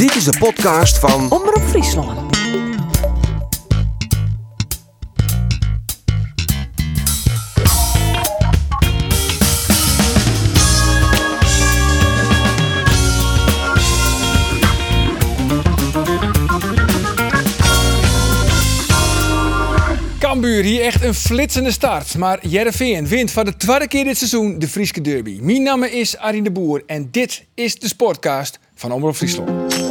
[0.00, 2.38] Dit is de podcast van Omroep Friesland.
[20.18, 22.16] Cambuur hier echt een flitsende start.
[22.16, 25.38] Maar Jereveen wint voor de tweede keer dit seizoen de Frieske Derby.
[25.40, 29.89] Mijn naam is Arjen de Boer en dit is de Sportcast van Omroep Friesland.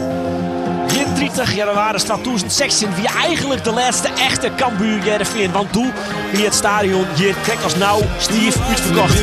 [1.19, 5.51] Hier 30 januari staat 2016 wie eigenlijk de laatste echte Cambuur Jereveen.
[5.51, 5.91] Want toen
[6.31, 9.19] wie het stadion hier kijk als nou stief uitverkocht.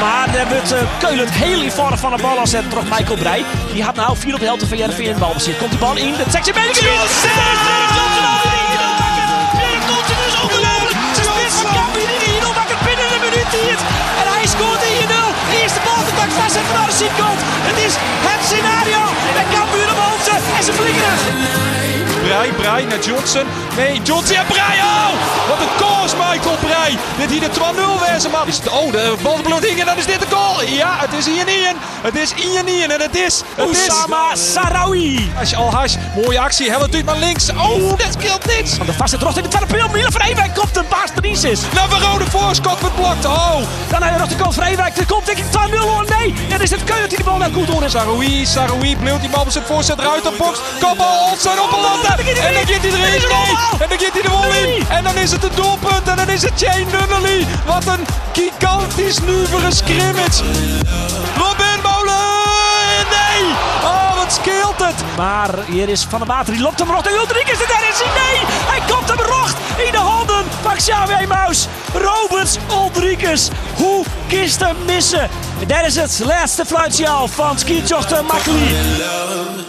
[0.00, 3.44] Maar daar wordt uh, Keulen heel eenvoudig van de bal als het terug Michael Breij.
[3.72, 5.58] Die had nou vier op de helft van Jereveen balbezit.
[5.58, 6.80] Komt die bal in, de sectie bij de
[14.20, 14.86] En hij scoort 1-0.
[15.62, 17.40] Eerste bal de tak vast en van de zijkant.
[17.68, 17.94] Het is
[18.28, 19.00] het scenario.
[19.38, 19.91] En Cambuur.
[20.56, 23.46] En ze vliegen Brei, Brei naar Johnson.
[23.76, 24.78] Nee, Johnson en Brei.
[24.78, 25.12] Oh,
[25.48, 26.98] wat een koers, Michael Brei.
[27.18, 28.48] Dit hier de 2-0 wezen, man.
[28.48, 30.62] Is het, oh, de bal bloeding en dan is dit de goal.
[30.62, 31.76] Ja, het is niet in.
[32.02, 33.42] Het is niet in en het is...
[33.54, 35.32] Het Oussama Sarawi.
[35.38, 36.66] Als je al hash, mooie actie.
[36.66, 37.50] Helemaal duurt maar links.
[37.50, 38.74] Oh, dat scheelt niks.
[38.74, 39.88] Van de vaste trots in de tweede pil.
[39.88, 41.10] Miele Vrijwijk komt een baas
[41.44, 41.60] is.
[41.74, 43.24] Navarone voorschot wordt blokt.
[43.24, 43.56] Oh.
[43.88, 44.96] Dan nog de kant Vrijwijk.
[44.96, 46.04] Er komt denk ik 2-0 hoor.
[46.18, 47.90] Nee, dan is het Keulen die de bal naar goed hoor.
[47.90, 50.58] Saroui, Saroui, bleef die bal met zijn voorzet eruit op box.
[50.80, 52.11] Kopbal, Olsen op een landen.
[52.18, 53.56] En dan gaat hij erin.
[53.78, 54.86] En dan gaat hij de bal in.
[54.88, 56.08] En dan is het een doelpunt.
[56.08, 57.46] En dan is het Jane Nunnally.
[57.66, 60.44] Wat een gigantisch nuvere scrimmage.
[61.36, 63.06] Robin Molen.
[63.16, 63.52] Nee.
[63.82, 65.04] Oh, wat scheelt het.
[65.16, 66.52] Maar hier is Van der Water.
[66.52, 67.06] Die loopt hem rot.
[67.06, 67.68] En is er.
[67.68, 68.22] Daar is hij.
[68.22, 68.40] Nee.
[68.46, 69.56] Hij komt hem rocht
[69.86, 71.66] in de handen van Xavier Muis.
[71.92, 73.48] Roberts Ulrichs.
[73.74, 75.30] Hoe kist hem missen?
[75.66, 78.74] Daar is het laatste fluitje al van skitochter Makkeli.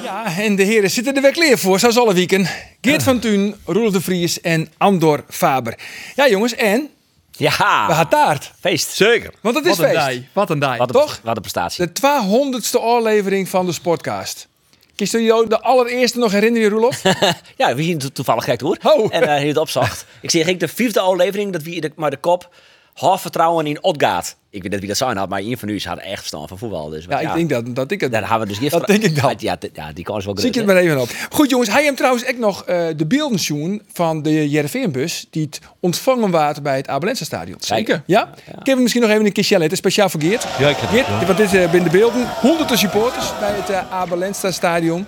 [0.04, 2.48] Ja, en de heren zitten er weer klaar voor, zoals alle weken.
[2.82, 5.78] Geert van Thun, Roelof de Vries en Andor Faber.
[6.16, 6.90] Ja jongens, en
[7.32, 7.86] Ja.
[7.88, 8.52] we gaan taart.
[8.60, 8.90] Feest.
[8.92, 9.34] Zeker.
[9.42, 10.06] Want het is Wat een feest.
[10.06, 10.28] dij.
[10.34, 10.78] Wat een dij.
[10.78, 11.20] Wat een, Toch?
[11.24, 11.86] Wat een prestatie.
[11.86, 14.48] De 200ste aflevering van de Sportcast.
[14.96, 17.02] Kies je jou de allereerste nog herinneren, Roelof?
[17.58, 18.78] Ja, wie to- toevallig gek hoor.
[18.84, 19.08] Oh.
[19.10, 20.06] En uh, hij het opzocht.
[20.22, 22.50] ik zie ik de vijfde aflevering dat wie de, maar de kop
[22.94, 24.36] half vertrouwen in Odgaard.
[24.50, 26.58] Ik weet niet wie dat zijn had, maar een van u had echt verstand van
[26.58, 26.90] voetbal.
[26.90, 28.30] Dus Ja, ik denk dat, dat ik het Daar ben.
[28.30, 29.34] hebben we dus Dat denk ik dan.
[29.38, 31.10] Ja, ja, die kan is wel Zie ik het maar even op.
[31.30, 35.46] Goed jongens, hij heeft trouwens ook nog eh, de beelden zien van de Jereveenbus die
[35.46, 37.58] het ontvangen waard bij het Abelense stadion.
[37.60, 38.04] Zeker.
[38.06, 38.30] Ja?
[38.46, 40.46] Ik heb hem misschien nog even een keer letten, speciaal voor Geert.
[40.60, 42.28] Ja, ik heb het want dit is eh, binnen de beelden.
[42.42, 45.08] Honderden supporters bij het uh, Abelense stadion.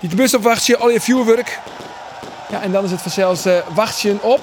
[0.00, 1.58] Die de bus opwachten, al je vuurwerk.
[2.50, 4.40] Ja, en dan is het vanzelfs eh wachtje op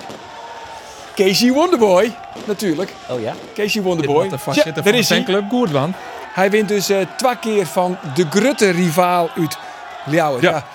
[1.16, 2.14] Casey Wonderboy,
[2.46, 2.94] natuurlijk.
[3.10, 3.34] Oh ja?
[3.54, 4.30] Casey Wonderboy.
[4.30, 5.18] Wat een Ja, zitten daar van is hij.
[5.18, 5.94] een club goed man.
[6.34, 9.58] Hij wint dus eh twee keer van de grutte rivaal uit
[10.06, 10.42] Ljouwen.
[10.42, 10.50] Ja.
[10.52, 10.66] Ja.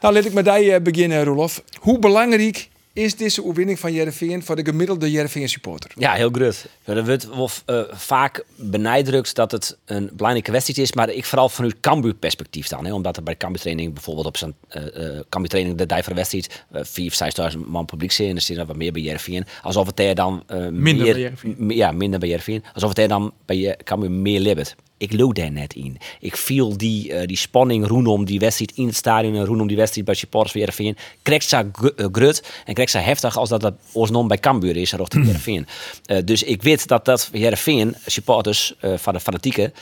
[0.00, 1.62] Nou, laat ik met die eh, beginnen, Rolof.
[1.80, 2.68] Hoe belangrijk
[3.00, 5.90] is deze overwinning van Jereveen voor de gemiddelde Jereveen supporter?
[5.94, 6.66] Ja, heel groot.
[6.84, 11.24] Ja, er wordt wel eh, vaak benadrukt dat het een belangrijke wedstrijd is, maar ik
[11.24, 12.84] vooral vanuit Cambuur perspectief dan.
[12.86, 14.82] Hè, omdat er bij Cambuur training bijvoorbeeld op zo'n uh,
[15.28, 18.76] Cambuur training de de wedstrijd uh, 4.000, 6.000 man publiek zit en er zit wat
[18.76, 19.44] meer bij Jereveen.
[19.62, 21.54] Alsof het daar dan uh, Minder meer, bij Heerenveen.
[21.58, 22.64] m- ja, minder bij Jereveen.
[22.74, 24.74] Alsof het daar dan bij je Cambuur meer libbet.
[25.00, 25.98] Ik loop daar net in.
[26.20, 29.76] Ik viel die, uh, die spanning rondom die wedstrijd in het stadion en rondom die
[29.76, 30.96] wedstrijd bij supporters van Jereveen.
[31.22, 31.66] Krijgt ze
[31.96, 35.66] uh, grut en krijgt ze heftig als dat dat oorsnom bij Cambuur is richting Jereveen.
[36.06, 39.72] Uh, dus ik weet dat dat voor Jereveen supporters uh, van de fanatieken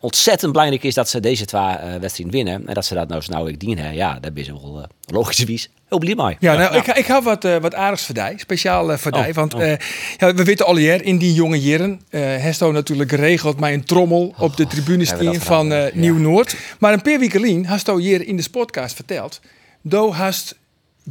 [0.00, 2.68] ontzettend belangrijk is dat ze deze twee wedstrijden winnen.
[2.68, 3.94] En dat ze dat nou nou ik dienen.
[3.94, 6.36] Ja, ben je wel logischerwijs heel blij mee.
[6.40, 9.28] Ja, nou, Ik, ik heb wat, uh, wat aardigs voor die, speciaal uh, voor die.
[9.28, 9.60] Oh, want oh.
[9.60, 9.74] uh,
[10.16, 13.84] ja, we weten al hier, in die jonge jaren, uh, Hesto natuurlijk geregeld met een
[13.84, 16.56] trommel op de tribune staan van uh, Nieuw-Noord.
[16.78, 19.40] Maar een paar weken geleden hast hier in de podcast verteld,
[19.82, 20.58] do hast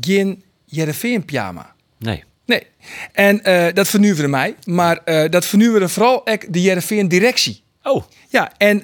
[0.01, 1.73] geen Jereveen pyjama.
[1.97, 2.23] Nee.
[2.45, 2.63] Nee.
[3.11, 4.55] En uh, dat vernuwde mij.
[4.65, 7.63] Maar uh, dat vernuwde vooral ook de Jereveen directie.
[7.83, 8.03] Oh.
[8.29, 8.83] Ja, en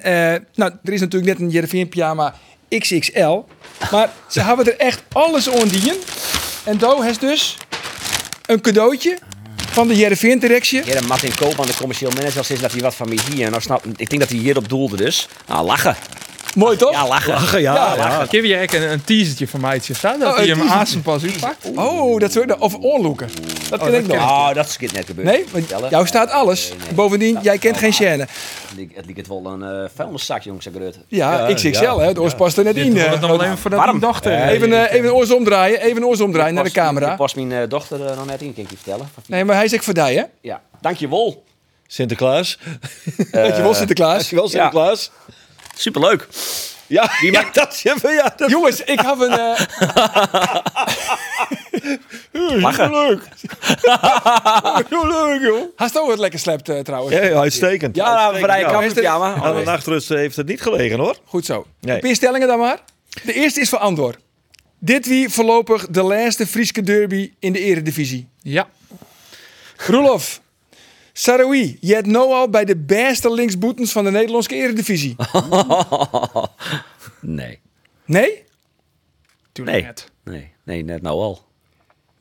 [0.54, 2.34] nou, er is natuurlijk net een Jereveen pyjama
[2.68, 3.44] XXL.
[3.90, 5.96] Maar ze hebben er echt alles dienen.
[6.64, 7.56] En Do heeft dus
[8.46, 9.18] een cadeautje
[9.76, 10.82] van de Jereveen directie.
[10.84, 13.50] Ja, Martin Koopman, de commercieel manager, sinds dat hij wat van me hier.
[13.50, 15.28] Nou, snap, ik denk dat hij hierop doelde dus.
[15.46, 15.96] Nou, lachen.
[16.56, 16.92] Mooi toch?
[16.92, 17.32] Ja, lachen.
[17.32, 17.74] Lachen, ja.
[17.74, 18.28] Ja, ja, lachen.
[18.28, 21.70] Geef je een, een teasertje van mij staan dat Oh, een hem azen pas uitpakt?
[21.74, 23.28] Oh, dat soort of oorloeken.
[23.70, 24.16] Dat ken dat ik nog.
[24.16, 25.26] Oh, dat is net gebeurd.
[25.28, 26.72] Nee, want jou staat alles.
[26.94, 28.22] Bovendien, jij kent geen scène.
[28.22, 30.66] Het liep- Het het wel een uh, vuilniszak, jongens.
[31.08, 31.98] Ja, XXL, ja.
[31.98, 32.12] hè.
[32.14, 32.96] De oors past er net in.
[32.96, 33.10] eh.
[33.10, 33.38] het nog wel
[34.00, 34.48] dochter...
[34.48, 37.10] Even, eh, even een oors omdraaien, even een oors omdraaien naar de camera.
[37.10, 39.08] Ik pas mijn dochter nog net in, kan ik je vertellen.
[39.26, 40.22] Nee, maar hij zegt voor die, hè?
[40.40, 41.44] Ja, dankjewel.
[41.86, 42.58] Sinterklaas.
[43.30, 44.14] Dankjewel, Sinterklaas.
[44.16, 45.10] Dankjewel, Sinterklaas.
[45.76, 46.26] Superleuk.
[46.86, 49.30] Ja, ja, dat, ja, dat Jongens, ik heb een...
[49.38, 49.60] eh
[52.62, 52.90] Lachen.
[52.90, 53.22] leuk.
[54.90, 55.62] Heel leuk, joh.
[55.76, 57.16] Hast ook wat lekker slept eh, trouwens?
[57.16, 57.96] Ja, ja, uitstekend.
[57.96, 59.14] Ja, nou, Uitstekend, vrij het, ja.
[59.44, 61.16] Aan de nachtrust heeft het niet gelegen, hoor.
[61.24, 61.66] Goed zo.
[61.80, 62.04] Nee.
[62.04, 62.78] Een stellingen dan maar.
[63.24, 64.14] De eerste is voor Andor.
[64.78, 68.28] Dit wie voorlopig de laatste Frieske derby in de eredivisie.
[68.42, 68.68] Ja.
[69.76, 70.40] Roelof.
[71.18, 75.16] Saroui, je hebt nou al bij de beste linksboetens van de Nederlandse eredivisie.
[77.20, 77.58] Nee.
[78.04, 78.44] Nee?
[79.52, 79.86] Tuurlijk Nee.
[79.86, 80.10] net.
[80.24, 81.44] Nee, nee, net nou al.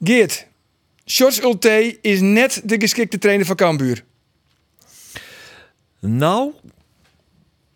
[0.03, 0.47] Geert.
[1.05, 4.03] George Ulte is net de geschikte trainer van Cambuur.
[5.99, 6.51] Nou,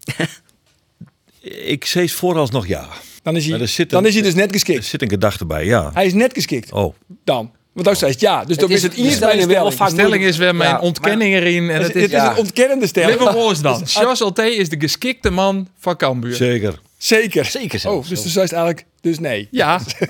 [1.75, 2.87] ik zeg vooralsnog ja.
[3.23, 4.85] Dan is hij, er dan een- is hij dus net Er geschikt.
[4.85, 5.91] zit een gedachte bij, ja.
[5.93, 6.71] Hij is net geschikt.
[6.71, 7.53] Oh, Dan.
[7.73, 8.45] Want dan zei het ja.
[8.45, 11.69] Dus dan is het eerst bij de stelling De is weer mijn Ja, ontkenning erin.
[11.69, 13.19] En Het het is, is, het is een ontkennende stelling.
[13.19, 13.87] Liverpool is dan.
[13.87, 16.35] Charles Alté is de geschikte man van Cambuur.
[16.35, 16.79] zeker.
[16.97, 17.45] Zeker.
[17.45, 19.47] Zeker Oh, dus toen zei het eigenlijk dus nee.
[19.51, 19.79] Ja.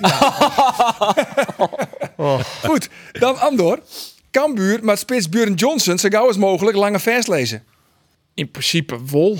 [2.66, 3.78] Goed, dan Andor.
[4.30, 7.64] Cambuur met spits Buren Johnson zo gauw als mogelijk lange vers lezen.
[8.34, 9.38] In principe wol.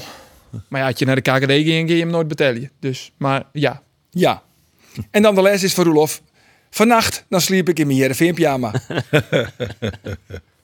[0.68, 2.70] Maar ja, als je naar de KKD ging, kun je hem nooit betalen.
[2.80, 3.82] Dus, maar ja.
[4.10, 4.42] Ja.
[5.10, 6.22] En dan de les is voor Roelof.
[6.70, 8.72] Vannacht, dan sliep ik in mijn Heerenveen pyjama.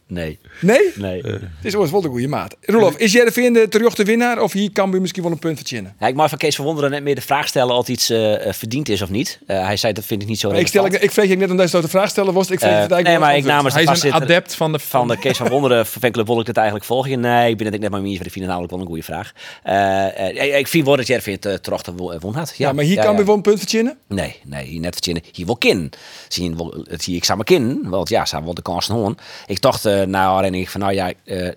[0.09, 0.39] Nee.
[0.61, 0.93] Nee?
[0.95, 1.23] Nee.
[1.23, 2.57] Het is ooit wel een goede maat.
[2.63, 4.41] Roelof, is Heerenveen de terugte winnaar?
[4.43, 5.95] Of hier Cambuur misschien wel een punt verzinnen?
[6.01, 8.53] Ja, ik mag van Kees Verwonderen net meer de vraag stellen of iets eh, eh,
[8.55, 9.39] verdiend is of niet.
[9.47, 11.03] Eh, hij zei dat vind ik niet zo Ik, stel, ik, relevant.
[11.03, 12.51] ik vreeg je net omdat je de vraag stellen was.
[12.51, 14.73] Ik vreeg Eh, het eigenlijk nee, maar ik namens de Hij is een adept van
[14.73, 14.79] de...
[14.79, 17.21] van de Kees van Wonderen van fanclub wil ik dit eigenlijk volgen.
[17.21, 18.13] Nee, ik ben het ik net maar meer.
[18.15, 19.33] Ik vind het namelijk wel een goede vraag.
[19.63, 22.55] Eh, eh, ik vind wel dat Jervin het uh, terug te wo- won had.
[22.57, 23.27] Ja, Ja, maar hier ja, Cambuur ja.
[23.27, 23.99] wel een punt verzinnen?
[24.09, 25.23] Nee, nee, hier net verzinnen.
[25.33, 25.93] Hier wel kin.
[26.29, 27.81] Zien wel, het zie ik samen kin.
[27.85, 29.17] Want ja, samen wel de kansen hoorn.
[29.47, 31.15] Ik dacht eh nou en ik van nou ja, eh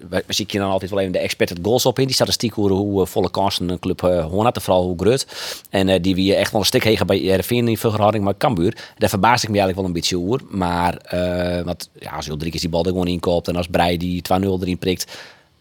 [0.09, 2.05] we, we je dan altijd wel even de expected goals op in.
[2.05, 5.25] Die statistiek hoe, hoe eh, volle kansen een club uh, en Vooral hoe groot.
[5.69, 8.77] En die wie echt wel een stuk hegen bij RFN in verhouding maar Cambuur.
[8.97, 10.41] Daar verbaasde ik me eigenlijk wel een beetje over.
[10.49, 10.97] Maar
[11.65, 14.43] want ja, als drie keer die bal er gewoon inkoopt en als Brei die 2-0
[14.61, 15.05] erin prikt.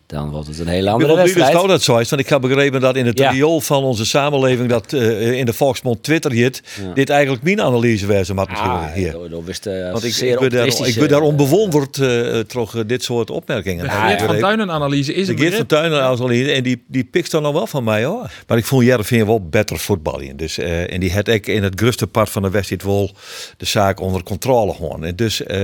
[0.08, 1.68] Dan wordt het een hele andere dat wedstrijd.
[1.68, 3.30] dat zo is, want ik heb begrepen dat in het Ja.
[3.30, 6.62] riool van onze samenleving, dat eh, in de volksmond Twitter hit,
[6.94, 9.12] dit eigenlijk mijn analyse wezen had misschien Ah, hier.
[9.12, 12.38] dat- dat wist, eh, Want ik, ik ben daar, ik ben daar eh, onbewonderd eh
[12.38, 13.84] toch dit soort opmerkingen.
[13.84, 14.38] De Geert van.
[14.38, 15.68] Tuinen-analyse is De een Geert van begrip.
[15.68, 18.30] Tuinen analyse en die, die pikt dan nog wel van mij hoor.
[18.46, 20.36] Maar ik vond Jervin wel beter voetballen.
[20.36, 23.10] Dus, eh, en die had ik in het grootste part van de wedstrijd wel
[23.56, 25.04] de zaak onder controle gewoon.
[25.04, 25.58] En dus eh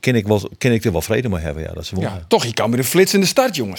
[0.00, 1.62] ken, ik wel, ken ik er wel vrede mee hebben.
[1.62, 1.92] Ja, dat is.
[1.98, 3.78] Ja, toch, je kan weer een flitsende start, jongens.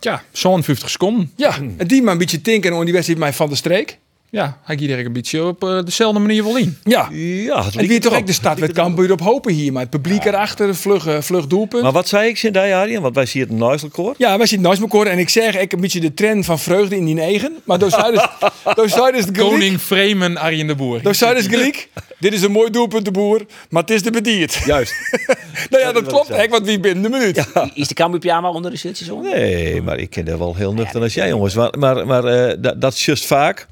[0.00, 1.32] Ja, zo'n 50 seconden.
[1.36, 3.98] Ja, en die maar een beetje tinken aan die wedstrijd met Van der Streek.
[4.30, 6.78] Ja, hij er een beetje op eh, dezelfde manier wel in.
[6.84, 7.08] Ja.
[7.12, 9.72] Ja, het En wie toch ook de start met Cambuur op hopen hier.
[9.72, 11.82] Maar het publiek erachter, vlug, eh, vlug doelpunt.
[11.82, 13.02] Maar wat zei ik in daar, Arjen?
[13.02, 14.14] Want wij zien het Nuiselkoor.
[14.18, 16.96] Ja, wij zitten naast elkaar en ik zeg ik een beetje de trend van vreugde
[16.96, 17.56] in die negen.
[17.64, 18.26] Maar door Zuiders,
[18.74, 19.32] door Zuiders de.
[19.32, 21.02] Koning Freeman, Arjen de Boer.
[21.02, 21.88] Door Zuiders Griek.
[22.18, 23.46] Dit is een mooi doelpunt, de boer.
[23.70, 24.54] Maar het is de bedierd.
[24.64, 24.94] Juist.
[25.70, 26.28] nou ja, dat klopt.
[26.28, 27.46] Hè, want wie binnen de minuut.
[27.74, 29.32] Is de Cambuur pyjama onder de shirtjes onder?
[29.32, 31.54] Nee, maar ik ken er wel heel nuchter als jij, jongens.
[31.54, 33.66] Maar, maar, maar eh, dat, dat is juist vaak.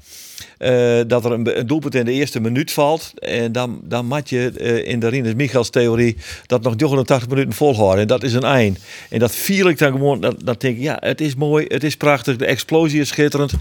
[0.57, 3.11] Eh, dat er een, een doelpunt in de eerste minuut valt.
[3.19, 7.53] En dan, dan mat je eh, in de Rinus Michels theorie dat nog 89 minuten
[7.53, 8.01] volhouden.
[8.01, 8.79] En dat is een eind.
[9.09, 10.21] En dat vier ik dan gewoon.
[10.21, 12.35] Dat, dat denk ik, ja, het is mooi, het is prachtig.
[12.35, 13.51] De explosie is schitterend.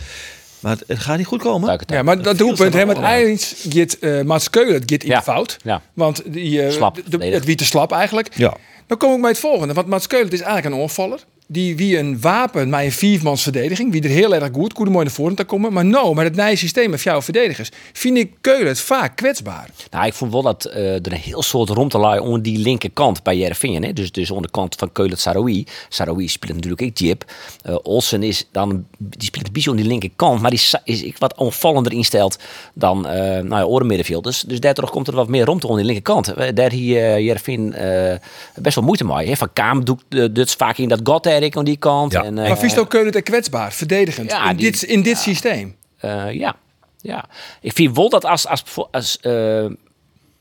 [0.60, 1.70] Maar het, het gaat niet goed komen.
[1.70, 5.17] Het Ja, maar dat doelpunt, hè, met Eilings gaat uh, Mats Keulen gaat in Ja.
[5.17, 5.56] de fout.
[5.65, 5.82] Ja.
[5.94, 7.34] Want die, eh, Slap, de- de, volledig.
[7.34, 8.29] het wie te slap eigenlijk.
[8.34, 8.56] Ja.
[8.86, 9.74] Dan kom ik bij het volgende.
[9.74, 11.19] Want Mats Keulen is eigenlijk een onvaller.
[11.48, 13.93] Die wie een wapen met een viermans verdediging.
[13.93, 15.72] Wie er heel erg goed, goede mooi naar voren te komen.
[15.72, 17.70] Maar nou, met het nieuwe systeem met jouw verdedigers.
[17.93, 19.70] Vind ik Keulen het vaak kwetsbaar.
[19.91, 23.36] Nou, ik vond wel dat eh, er een heel soort romtelui aan die linkerkant bij
[23.36, 23.84] Jereveen.
[23.84, 23.93] Hè?
[23.93, 25.67] Dus, dus de kant van Keulen Saroui.
[25.88, 27.24] Saroui speelt natuurlijk ook Jip.
[27.62, 30.41] Eh Olsen is dan, die speelt een beetje aan die linkerkant.
[30.41, 32.38] Maar die is ik wat onvallender instelt
[32.74, 34.20] dan eh nou ja.
[34.20, 36.34] Dus, dus daardoor komt er wat meer romte aan die linkerkant.
[36.56, 38.15] Daar hier uh, Jereveen eh,
[38.55, 39.29] best wel moeite mee.
[39.29, 39.36] Hè?
[39.36, 42.12] Van Kaam doet uh, dus vaak in dat got Erik aan die kant.
[42.12, 42.24] Ja.
[42.24, 44.31] En, eh, maar vies ook Keulen het kwetsbaar, verdedigend.
[44.31, 45.76] Ja, in, die- dit, in dit systeem.
[45.98, 46.56] Eh, ja,
[47.00, 47.24] ja.
[47.60, 49.66] Ik vind wel dat als, als, als eh,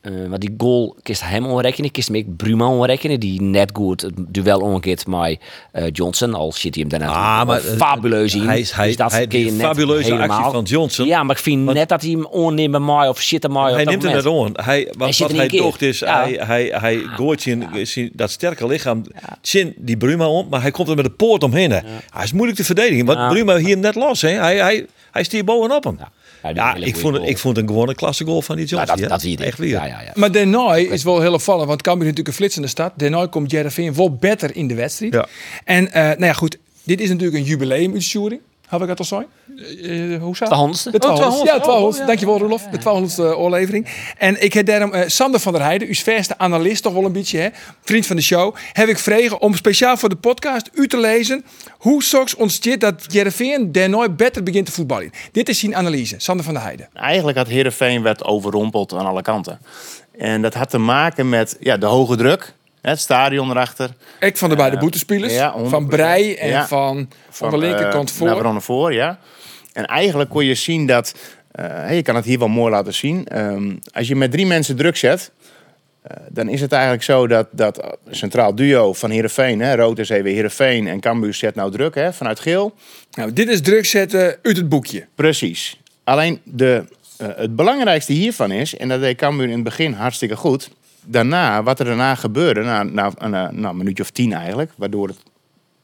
[0.06, 4.02] eh, maar die goal kist hem onrekenen, kist hem ook Bruma onrekenen, die net goed
[4.02, 5.40] het duel omgeeft met
[5.72, 8.48] eh, Johnson, al zit hij hem daarna Ah, maar, eh, fabuleus in.
[8.48, 10.38] hij is- hij- dus dat hij- die fabuleuze helemaal.
[10.38, 11.06] actie van Johnson.
[11.08, 14.04] Ja, maar ik vind net dat hij hem onnemen mij of shit mij Hij neemt
[14.04, 14.52] het net aan.
[14.54, 16.22] Hij, wat zit wat hij doet is, Ja.
[16.24, 17.70] hij, hij, hij gooit zijn,
[18.14, 19.04] dat sterke lichaam,
[19.42, 21.72] zin die Bruma om, maar hij komt er met de poort omheen.
[21.72, 23.30] Hij is moeilijk te verdedigen, want.
[23.34, 24.22] Bruma hier net los.
[24.22, 24.30] Hè.
[24.30, 26.00] Hij, hij, hij stiert bovenop hem.
[26.54, 26.76] Ja.
[26.76, 28.96] Ik, vond het, ik vond een klasse goal van die Nou, Johnson.
[28.96, 29.12] dat, ja.
[29.12, 29.70] dat zie je Echt weer.
[29.70, 30.12] Ja, ja, ja.
[30.14, 32.92] Maar Denoy is wel heel opvallend, want Cambuur is natuurlijk een flitsende stad.
[32.96, 35.14] Denoy komt Jereveen wel beter in de wedstrijd.
[35.14, 35.28] Ja.
[35.64, 38.42] En eh, nou ja, goed, dit is natuurlijk een jubileumuitvoering.
[38.68, 39.18] Heb ik dat al zo?
[39.18, 40.92] Eh, hoe zou De honderdste.
[40.92, 41.48] De 1200.
[41.48, 41.94] Ja, de 1200.
[41.94, 42.06] Oh, ja.
[42.06, 42.62] Dankjewel, Rolof.
[42.62, 43.88] De 1200 uh, oorlevering.
[44.18, 47.12] En ik heb daarom eh, Sander van der Heijden, uw verste analist toch wel een
[47.12, 47.50] beetje, hè?
[47.82, 51.46] vriend van de show, heb ik vregen om speciaal voor de podcast u te lezen
[51.72, 55.12] hoe Sox ontsteert dat Jereveen daar nooit beter begint te voetballen.
[55.32, 56.16] Dit is zijn analyse.
[56.18, 56.90] Sander van der Heijden.
[56.94, 59.60] Eigenlijk had Heerenveen werd overrompeld aan alle kanten.
[60.18, 62.54] En dat had te maken met ja, de hoge druk,
[62.90, 63.90] het stadion erachter.
[64.20, 65.34] Ik van de beide boetespelers.
[65.34, 65.62] ja, 100%.
[65.68, 66.68] van Brei en Ja.
[66.68, 68.44] van, van de linkerkant eh, voor.
[68.44, 69.20] Naar voor, ja.
[69.74, 71.16] En eigenlijk kon je zien dat...
[71.52, 73.28] eh, hey, je kan het hier wel mooi laten zien.
[73.28, 75.32] Ehm, als je met drie mensen druk zet...
[76.02, 79.60] eh, dan is het eigenlijk zo dat, dat centraal duo van Heerenveen...
[79.62, 82.74] Hè, Rood is even Heerenveen en Cambuur zet nou druk hè, vanuit Geel.
[83.12, 85.06] Nou, dit is druk zetten uit het boekje.
[85.16, 85.80] Precies.
[86.04, 86.84] Alleen de,
[87.18, 88.78] eh, het belangrijkste hiervan is...
[88.78, 90.70] en dat deed Cambuur in het begin hartstikke goed...
[91.06, 93.12] daarna, wat er daarna gebeurde, na, na,
[93.50, 94.72] een minuutje of tien eigenlijk...
[94.76, 95.20] waardoor het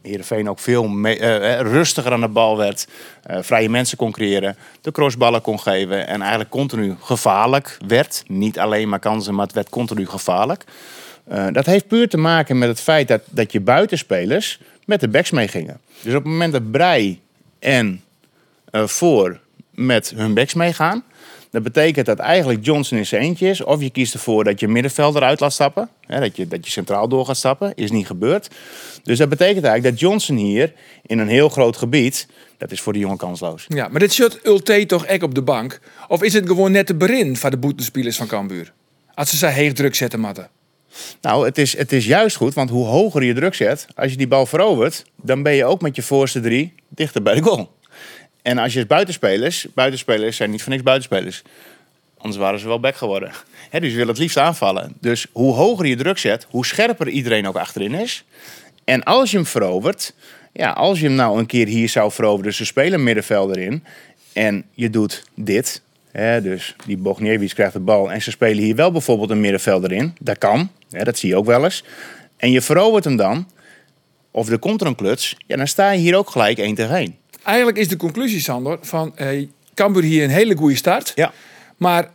[0.02, 2.88] Heerenveen ook veel eh, eh, rustiger aan de bal werd.
[3.24, 4.56] eh, vrije mensen kon creëren.
[4.82, 6.08] De crossballen kon geven.
[6.08, 8.24] En eigenlijk continu gevaarlijk werd.
[8.28, 10.64] Niet alleen maar kansen, maar het werd continu gevaarlijk.
[11.52, 15.32] Dat heeft puur te maken met het feit dat, dat je buitenspelers met de backs
[15.32, 15.80] meegingen.
[16.02, 17.22] Dus op het moment dat Brei
[17.60, 18.04] en
[18.72, 19.40] voor
[19.72, 21.04] met hun backs meegaan.
[21.52, 23.64] Dat betekent dat eigenlijk Johnson in zijn eentje is.
[23.64, 25.90] Of je kiest ervoor dat je middenvelder uit laat stappen.
[26.06, 27.74] Hè, dat, je, dat je centraal door gaat stappen.
[27.76, 28.48] Is niet gebeurd.
[29.04, 30.74] Dus dat betekent eigenlijk dat Johnson hier
[31.06, 32.28] in een heel groot gebied.
[32.58, 33.66] Dat is voor de jongen kansloos.
[33.68, 35.80] Ja, maar dit shot Ulte toch echt op de bank?
[36.08, 38.74] Of is het gewoon net de berin van de boetespelers van Cambuur?
[39.14, 40.50] Als ze zij heeg druk zetten, matten.
[41.22, 44.18] Nou, het is, het is juist goed, want hoe hoger je druk zet, als je
[44.18, 47.72] die bal verovert, dan ben je ook met je voorste drie dichter bij de goal.
[48.42, 51.42] En als je buitenspelers, buitenspelers zijn niet voor niks buitenspelers.
[52.18, 53.32] Anders waren ze wel back geworden.
[53.70, 54.94] Hè, dus je wil het liefst aanvallen.
[55.00, 58.24] Dus hoe hoger je druk zet, hoe scherper iedereen ook achterin is.
[58.84, 60.14] En als je hem verovert,
[60.54, 63.58] ja, als je hem nou een keer hier zou veroveren, dus ze spelen een middenvelder
[63.58, 63.84] in.
[64.34, 65.82] En je doet dit.
[66.42, 68.12] Dus die Bogniewicz krijgt de bal.
[68.12, 70.16] En ze spelen hier wel bijvoorbeeld een middenvelder in.
[70.20, 70.72] Dat kan.
[70.90, 71.84] Dat zie je ook wel eens.
[72.38, 73.50] En je verovert hem dan.
[74.32, 75.36] Of er komt er een kluts.
[75.48, 77.16] Ja, dan sta je hier ook gelijk 1 tegen 1.
[77.44, 81.12] Eigenlijk is de conclusie, Sander, van eh Cambuur hier een hele goede start.
[81.16, 81.34] Ja,
[81.78, 82.10] Maar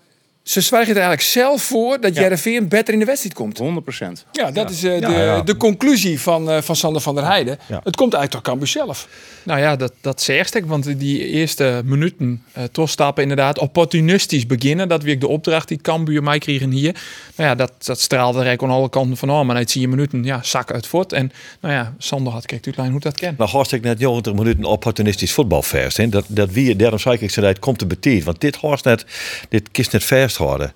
[0.47, 2.21] ze zwijgen er eigenlijk zelf voor dat Ja.
[2.21, 3.59] Jereveen beter in de wedstrijd komt.
[3.59, 4.25] 100 procent.
[4.33, 5.41] Ja, dat is eh, de, ja.
[5.41, 7.59] de conclusie van, eh, van Sander van der Heijden.
[7.69, 7.81] Ja.
[7.85, 9.09] Het komt eigenlijk toch Cambuur zelf.
[9.43, 10.67] Nou ja, dat, dat zegt ik.
[10.67, 12.43] Want die eerste minuten
[12.77, 14.89] uh, stappen inderdaad opportunistisch beginnen.
[14.89, 16.93] Dat weer de opdracht die Cambuur mij kregen hier.
[17.37, 19.47] Nou ja, dat, dat straalde er aan alle kanten van aan.
[19.47, 21.13] Maar dan zie je minuten ja, zakken uit voort.
[21.13, 23.39] En nou ja, Sander had kijkt uitlijn hoe dat kent.
[23.39, 25.97] Nou, horst ik net 90 minuten opportunistisch voetbalverst.
[25.97, 26.09] Hè?
[26.09, 28.25] Dat, dat wie, daarom zei ik, zei, het komt te betiet.
[28.25, 29.05] Want dit horst net,
[29.49, 30.05] dit kist net
[30.37, 30.73] houden.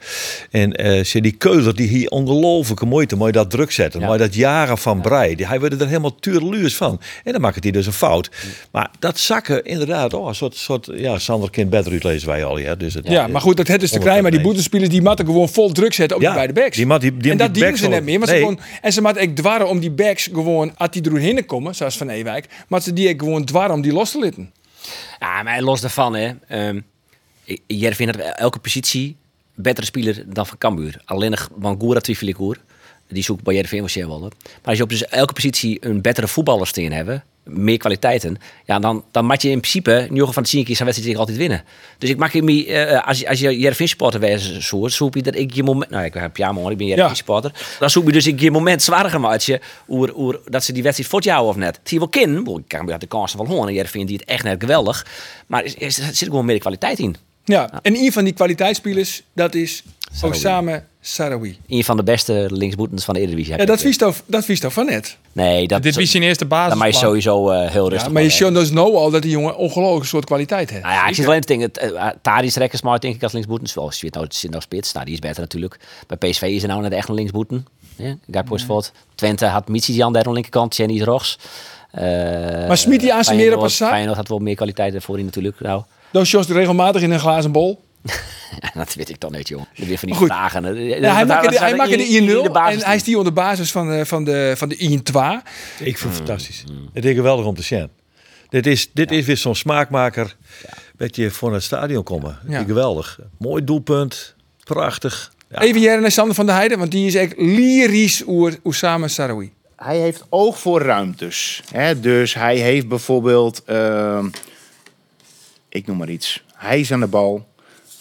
[0.50, 4.00] En eh zie die keuzer die hier ongelooflijke moeite, mooi dat druk zetten.
[4.00, 4.06] Ja.
[4.06, 7.00] Maar dat jaren van brei, die, hij werd er helemaal tureluurs van.
[7.24, 8.30] En dan maakt hij dus een fout.
[8.72, 12.58] Maar dat zakken, inderdaad, oh, een soort, soort ja, Sander kind beter uitlezen wij al.
[12.58, 14.22] Ja, dus het, Ja, maar goed, dat het is te klein.
[14.22, 16.76] Maar die boetespelers die matten gewoon vol druk zetten op Ja, die beide backs.
[16.76, 18.18] die mat- die- die- en dat die dienen ze net meer.
[18.18, 21.46] Maar ze gewoon, en ze matten ik dwarren om die backs gewoon, als die erin
[21.46, 24.52] komen, zoals Van Ewijk, maar ze die ik gewoon dwarren om die los te litten.
[25.18, 26.30] Ja, maar los daarvan, hè.
[26.68, 26.84] Um,
[27.66, 29.16] Jervin had elke positie
[29.62, 31.00] betere speler dan van Cambuur.
[31.04, 31.48] Alleen nog
[32.28, 32.56] ik hoor.
[33.08, 34.28] Die zoekt bij Jervin waarschijnlijk wel.
[34.44, 38.36] Maar als je op dus elke positie een betere voetballer staan hebben, meer kwaliteiten,
[38.66, 41.36] ja, dan, dan moet je in principe, in van de 10 keer zijn wedstrijd altijd
[41.36, 41.64] winnen.
[41.98, 45.14] Dus ik maak je me, eh, als, je- als je Jervin supporter wees, zo, zoek
[45.14, 47.14] je dat ik je moment, nou ik heb ja man, ik ben Ja.
[47.14, 50.72] supporter, dan zoek je dus ik je moment zwaarder maakt je, hoe, hoe, dat ze
[50.72, 51.76] die wedstrijd voortjouwen of net.
[51.76, 54.60] Het hier wel kin, ik kan de kansen van horen, Jervin die het echt net
[54.60, 55.06] geweldig,
[55.46, 57.16] maar er zit gewoon meer kwaliteit in.
[57.50, 59.82] Ja, en een van die kwaliteitsspelers, dat is
[60.22, 61.58] Osama Sarawi.
[61.68, 63.56] Een van de beste linksboetens van de Eredivisie.
[63.56, 65.16] Ja, dat toch, dat toch van net.
[65.32, 66.78] Nee, dat, Dit was zijn eerste basis.
[66.78, 69.22] mag je sowieso eh, heel Ja, rustig maar je wel, ziet dus nou al dat
[69.22, 70.82] die jongen ongelooflijk soort kwaliteit heeft.
[70.82, 71.62] Nou ja, ik zie in het ding.
[71.62, 73.68] Het, uh, Tadis rekkers maar denk ik als linksboeten.
[73.68, 74.92] Zoals je weet nou, zit nou spits.
[74.92, 75.76] Nou, die is beter natuurlijk.
[76.06, 77.66] Bij PSV is er nou net echt een linksboeten.
[78.26, 78.92] Ja, voort.
[79.14, 80.76] Twente had Mitsi die aan de linkerkant.
[80.76, 81.38] Jenny is rechts.
[81.94, 82.02] Uh,
[82.68, 83.68] Maar smiet die aan zijn meer op?
[83.70, 85.60] Feyenoord had wel meer kwaliteit voorin natuurlijk.
[85.60, 87.80] Nou, Dan Jos regelmatig in een glazen bol.
[88.74, 89.62] dat weet ik dan niet, joh.
[89.76, 90.26] Weer van die Goed.
[90.26, 90.84] vragen.
[90.84, 93.88] Ja, hij maakte de, hij maakte de 1-0 en hij is die onder basis van
[93.88, 94.80] de, van de, van de 1-2.
[95.78, 96.64] Ik vind het fantastisch.
[96.92, 97.88] Het is geweldig om te zien.
[98.48, 100.36] Dit is, dit is weer zo'n smaakmaker.
[100.96, 102.38] Dat je voor het stadion komen.
[102.48, 102.62] Ja.
[102.62, 103.18] Geweldig.
[103.38, 104.34] Mooi doelpunt.
[104.64, 105.32] Prachtig.
[105.50, 105.60] Ja.
[105.60, 109.52] Even jaren naar Sander van der Heijden, want die is echt lyrisch oer Oussama Sarawi.
[109.76, 111.62] Hij heeft oog voor ruimtes.
[111.72, 112.00] Hè?
[112.00, 114.28] Dus hij heeft bijvoorbeeld, ehm,
[115.70, 116.44] ik noem maar iets.
[116.54, 117.48] Hij is aan de bal.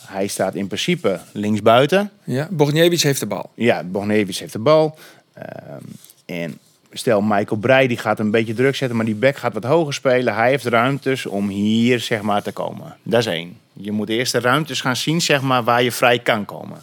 [0.05, 2.11] Hij staat in principe linksbuiten.
[2.23, 3.51] Ja, Bogniewicz heeft de bal.
[3.55, 4.97] Ja, Bognevic heeft de bal.
[5.33, 5.83] Ehm,
[6.25, 6.57] en
[6.91, 9.93] stel Michael Breij die gaat een beetje druk zetten, maar die back gaat wat hoger
[9.93, 10.35] spelen.
[10.35, 12.97] Hij heeft ruimtes om hier zeg maar te komen.
[13.03, 13.57] Dat is één.
[13.73, 16.77] Je moet eerst de ruimtes gaan zien zeg maar waar je vrij kan komen.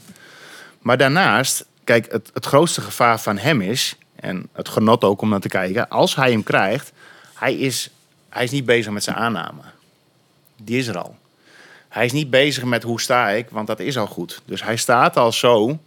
[0.80, 5.28] Maar daarnaast, kijk, het, het grootste gevaar van hem is, en het genot ook om
[5.28, 6.92] naar te kijken, als hij hem krijgt,
[7.34, 7.90] hij is,
[8.28, 9.62] hij is niet bezig met zijn aanname.
[10.62, 11.16] Die is er al.
[11.88, 14.40] Hij is niet bezig met hoe sta ik, want dat is al goed.
[14.44, 15.78] Dus hij staat al zo,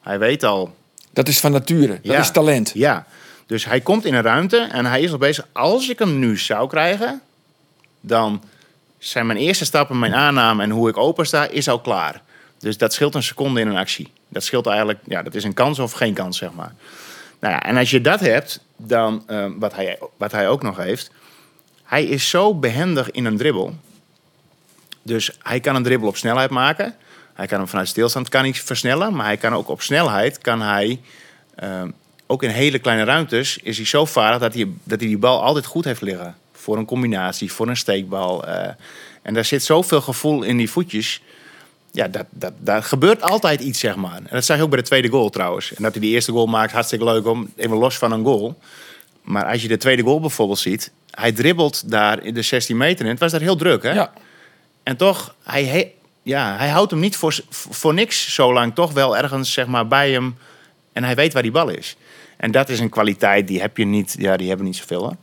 [0.00, 0.74] hij weet al,
[1.10, 2.00] Dat is van nature.
[2.02, 2.70] Dat is talent.
[2.74, 3.06] ja.
[3.46, 5.46] Dus hij komt in een ruimte en hij is al bezig.
[5.52, 7.20] Als ik hem nu zou krijgen,
[8.00, 8.42] dan
[8.98, 12.22] zijn mijn eerste stappen, mijn aanname en hoe ik open sta, is al klaar.
[12.58, 14.12] Dus dat scheelt een seconde in een actie.
[14.28, 16.72] Dat scheelt eigenlijk, ja, dat is een kans of geen kans, zeg maar.
[17.40, 20.76] Nou ja, en als je dat hebt, dan, eh, wat, hij, wat hij ook nog
[20.76, 21.10] heeft,
[21.84, 23.74] hij is zo behendig in een dribbel.
[25.02, 26.94] Dus hij kan een dribbel op snelheid maken.
[27.34, 30.60] Hij kan hem vanuit stilstand kan hij versnellen, maar hij kan ook op snelheid kan
[30.62, 31.00] hij
[31.54, 31.82] eh,
[32.26, 35.42] ook in hele kleine ruimtes is hij zo vaardig dat hij, dat hij die bal
[35.42, 36.36] altijd goed heeft liggen.
[36.52, 38.46] Voor een combinatie, voor een steekbal.
[38.46, 38.68] eh.
[39.22, 41.22] en daar zit zoveel gevoel in die voetjes.
[41.92, 44.16] Ja, dat, dat, daar gebeurt altijd iets, zeg maar.
[44.16, 45.74] En dat zag je ook bij de tweede goal trouwens.
[45.74, 47.52] En dat hij die eerste goal maakt, hartstikke leuk om.
[47.56, 48.58] Even los van een goal.
[49.22, 50.92] Maar als je de tweede goal bijvoorbeeld ziet.
[51.10, 53.10] Hij dribbelt daar in de 16 meter in.
[53.10, 53.92] Het was daar heel druk, hè?
[53.92, 54.12] Ja.
[54.82, 55.90] En toch, hij, he-
[56.22, 58.74] ja, hij houdt hem niet voor, voor niks zo lang.
[58.74, 60.36] Toch wel ergens zeg maar, bij hem.
[60.92, 61.96] En hij weet waar die bal is.
[62.36, 64.14] En dat is een kwaliteit die heb je niet.
[64.18, 65.08] Ja, die hebben niet zoveel.
[65.08, 65.14] Hè?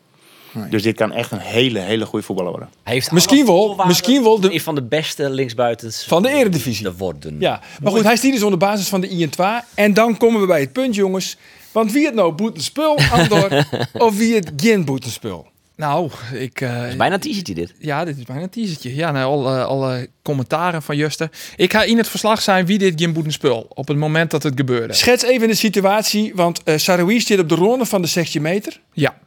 [0.69, 2.69] Dus dit kan echt een hele, hele goede voetballer worden.
[2.83, 6.85] Hij heeft Misschien wel, misschien wel de- een van de beste linksbuitens Van de eredivisie.
[6.85, 7.39] te worden.
[7.39, 9.67] Ja, maar goed, hij stiert dus onder basis van de IN2.
[9.73, 11.37] En dan komen we bij het punt, jongens.
[11.71, 13.65] Want wie het nou boetenspul, Andor,
[14.07, 15.47] of wie het geen boetenspul?
[15.77, 16.61] Nou, ik...
[16.61, 17.73] eh, Dat is bijna een dit.
[17.79, 18.95] Ja, dit is bijna een teasertje.
[18.95, 21.29] Ja, nou, alle, alle commentaren van Juster.
[21.55, 23.65] Ik ga in het verslag zijn wie dit boeten spul.
[23.69, 24.93] Op het moment dat het gebeurde.
[24.93, 28.79] Schets even de situatie, want eh Saroui zit op de ronde van de 16 meter.
[28.93, 29.17] Ja.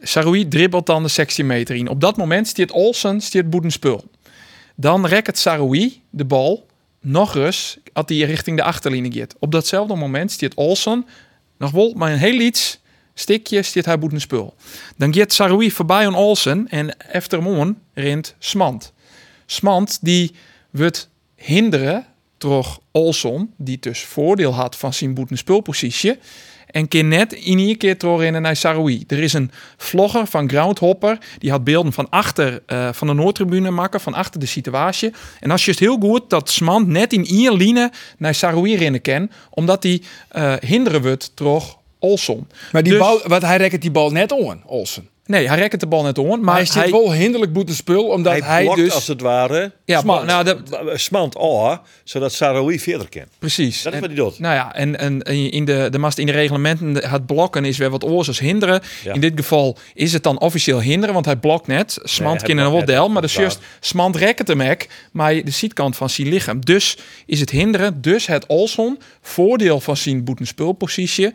[0.00, 1.88] Saroui dribbelt dan de 16 meter in.
[1.88, 4.04] Op dat moment stiert Olsen stiert boeten spul.
[4.74, 6.66] Dan rekt Saroui de bal
[7.00, 9.34] nog eens als hij richting de achterlinie gaat.
[9.38, 11.06] Op datzelfde moment stiert Olsen
[11.58, 12.80] nog wel, maar een heel iets
[13.20, 14.54] stikje stiert hij boeten spul.
[14.96, 17.42] Dan gaat Saroui voorbij aan Olsen en efter
[17.94, 18.92] rent Smant.
[19.46, 20.34] Smant die
[20.70, 22.06] wordt hinderen
[22.38, 26.18] door Olson, die dus voordeel had van zijn boetenspulpositie.
[26.70, 29.04] En keer net in één keer doorrennen naar Saroui.
[29.06, 31.18] Er is een vlogger van Groundhopper.
[31.38, 34.00] Die had beelden van achter eh, van de Noordtribune maken.
[34.00, 35.12] Van achter de situatie.
[35.40, 39.00] En als je het heel goed dat Smant net in één line naar Saroui rennen
[39.00, 39.30] kan.
[39.50, 42.48] Omdat hij eh hinderen wordt door Olson.
[42.72, 45.08] Maar die Dus- bal, want hij rekt die bal net on, Olsen.
[45.26, 46.26] Nee, hij rekt de bal net om.
[46.28, 48.92] Maar Maar hij zit wel hinderlijk boetenspul, omdat hij, Hij, blokt dus...
[48.94, 53.22] als het ware Ja, smant, maar- nou, dat- smant oh, zodat Saroui verder kan.
[53.38, 53.82] Precies.
[53.82, 54.38] Dat is En- wat hij doet.
[54.38, 57.78] Nou ja, en, en in de, de mast in de reglementen de- het blokken is
[57.78, 58.80] weer wat oors hinderen.
[59.04, 59.12] Ja.
[59.14, 61.98] In dit geval is het dan officieel hinderen, want hij blokt net.
[62.02, 63.58] Smant hij kan er wel del, maar dus inderdaad.
[63.60, 66.64] juist Smant rekt het hem ek, maar de zijkant van zijn lichaam.
[66.64, 71.26] Dus is het hinderen, dus het Olson, voordeel van zijn boetenspulpositie.
[71.26, 71.32] En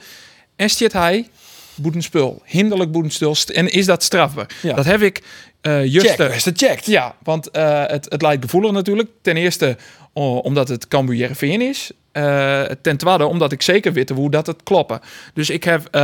[0.55, 1.27] stiert hij
[1.75, 3.35] boetenspul, hinderlijk boetenspul.
[3.53, 4.49] En is dat strafbaar?
[4.61, 4.73] Ja.
[4.73, 5.23] Dat heb ik
[5.61, 6.85] Check, beste checked.
[6.85, 9.09] ja, want eh, het, het lijkt gevoelig natuurlijk.
[9.21, 9.77] Ten eerste
[10.13, 11.91] omdat het Cambuur is.
[12.11, 14.99] Eh, ten tweede omdat ik zeker weet hoe dat het kloppen.
[15.33, 15.97] Dus ik heb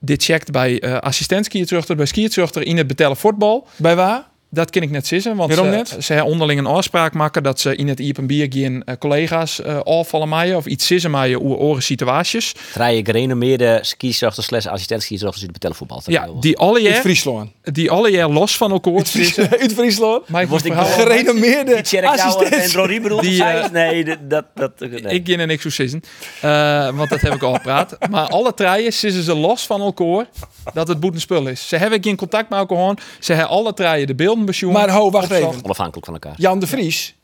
[0.00, 3.66] dit checkt bij assistent skiertruchter, bij skiertruchter in het betellen voetbal.
[3.76, 4.30] Bij waar?
[4.54, 5.96] Dat kan ik net zeggen, want Waarom net?
[6.00, 9.60] ze hebben onderling een afspraak maken dat ze in het IPM bier geen eh, collega's
[9.60, 12.54] eh afvallen maaien of iets sissen maaien over oren situaties.
[12.72, 16.02] Drie gerenommeerde skisrechter slash assistent skisrechters die betellen voetbal.
[16.06, 17.50] Ja, die alle In jaar, Friesland.
[17.62, 18.92] die alle jaar los van elkaar.
[18.94, 20.28] Uit Friesland.
[20.28, 22.72] Maar ik ik Gerenommeerde assistent.
[22.72, 24.44] Rory bedoelt Die, eh, Nee, dat...
[24.54, 25.00] dat, nee.
[25.18, 26.00] Ik ging er niks over
[26.40, 27.96] Eh, want dat heb ik al gepraat.
[28.10, 30.26] Maar alle treien zitten ze los van elkaar
[30.74, 31.68] dat het boetenspul is.
[31.68, 32.96] Ze hebben geen contact met elkaar.
[33.20, 34.72] Ze hebben alle treien de beelden besjoen.
[34.72, 35.50] Maar ho, wacht Opslag.
[35.52, 35.64] even.
[35.64, 36.34] Onafhankelijk van elkaar.
[36.36, 37.14] Jan de Vries,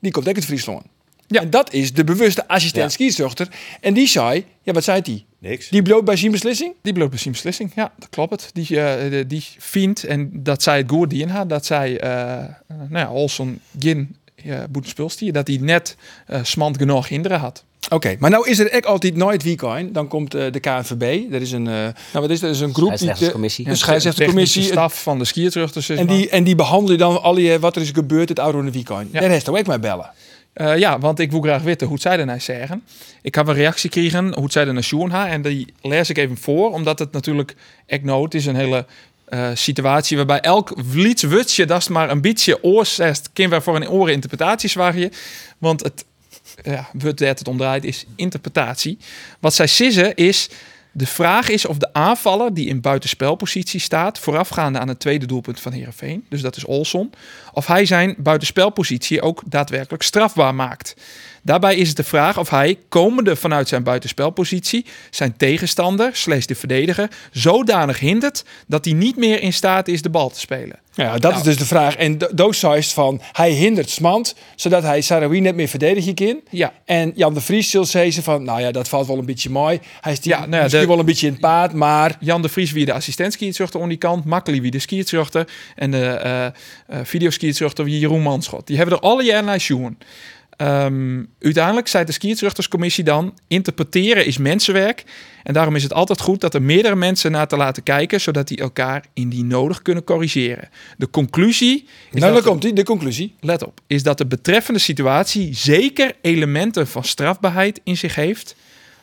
[0.00, 0.82] die komt ook uit Friesland.
[1.28, 1.40] Ja.
[1.40, 2.90] En dat is de bewuste assistent Ja.
[2.90, 3.48] skizuchter.
[3.80, 5.24] En die zei, ja wat zei die?
[5.38, 5.68] Niks.
[5.68, 6.74] Die bloot bij zijn beslissing?
[6.82, 7.72] Die bloot bij zijn beslissing.
[7.74, 8.30] Ja, dat klopt.
[8.30, 8.50] Het.
[8.52, 12.10] Die, eh, die vindt, en dat zij het goed in had, dat zij, eh
[12.68, 15.96] nou ja, Olson geen uh, dat hij net
[16.26, 17.64] eh, smant genoeg hinderen had.
[17.88, 19.94] Oké, maar nou is er echt altijd nooit weekend.
[19.94, 21.32] Dan komt eh, de KNVB.
[21.32, 22.48] Er is een, eh, nou wat is dat?
[22.48, 23.64] Er is een groep die Scheidsrechterscommissie.
[23.64, 24.62] de scheidsrechtercommissie.
[24.62, 25.88] De staf van de skiertruchters.
[25.88, 26.14] En maar.
[26.14, 29.08] die, en die behandelen dan al je wat er is gebeurd het oude weekend.
[29.12, 29.20] Ja.
[29.20, 30.10] Daar heeft ook mij bellen.
[30.52, 32.82] Eh, ja, want ik wil graag weten hoe zij daarna zeggen.
[33.22, 36.36] Ik heb een reactie gekregen hoe zij daarna zien ha en die lees ik even
[36.36, 37.54] voor, omdat het natuurlijk
[37.86, 38.86] ik nou, het is een hele
[39.26, 43.88] eh, situatie waarbij elk vliets wutje dat is maar een beetje oorzest, we voor een
[43.88, 45.10] oren interpretaties je,
[45.58, 46.04] want het
[46.62, 48.98] ja, wat dat het omdraait is interpretatie.
[49.40, 50.48] Wat zij zeggen is
[50.96, 55.60] De vraag is of de aanvaller die in buitenspelpositie staat, voorafgaande aan het tweede doelpunt
[55.60, 57.12] van Herenveen, dus dat is Olson,
[57.52, 60.94] of hij zijn buitenspelpositie ook daadwerkelijk strafbaar maakt.
[61.46, 66.54] Daarbij is het de vraag of hij, komende vanuit zijn buitenspelpositie, zijn tegenstander, slash de
[66.54, 70.78] verdediger, zodanig hindert dat hij niet meer in staat is de bal te spelen.
[70.94, 71.96] Ja, dat is dus de vraag.
[71.96, 76.40] En do- Doos zei van, hij hindert Smant, zodat hij Sarawi net meer verdedigen kan.
[76.50, 76.72] Ja.
[76.84, 79.80] En Jan de Vries zal zeggen van, nou ja, dat valt wel een beetje mooi.
[80.00, 82.16] Hij is die, Ja, nou ja, misschien de- wel een beetje in het paard, maar...
[82.20, 85.90] Jan de Vries wie de assistent skiëtzuchter aan die kant, Makkeli wie de skiëtzuchter en
[85.90, 86.52] de eh eh
[87.02, 88.66] videoskiëtzuchter wie Jeroen Manschot.
[88.66, 89.64] Die hebben er alle jaren naar.
[90.56, 95.04] Ehm, uiteindelijk zei de skiëtzuchterscommissie dan, interpreteren is mensenwerk
[95.42, 98.48] en daarom is het altijd goed dat er meerdere mensen naar te laten kijken, zodat
[98.48, 100.68] die elkaar indien nodig kunnen corrigeren.
[100.96, 103.34] De conclusie is Nou, dan komt hij, de conclusie.
[103.40, 108.56] let op, is dat de betreffende situatie zeker elementen van strafbaarheid in zich heeft,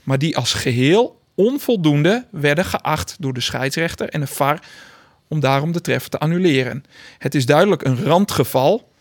[0.03, 4.59] maar die als geheel onvoldoende werden geacht door de scheidsrechter en de VAR
[5.27, 6.83] om daarom de treffer te annuleren.
[7.17, 8.91] Het is duidelijk een randgeval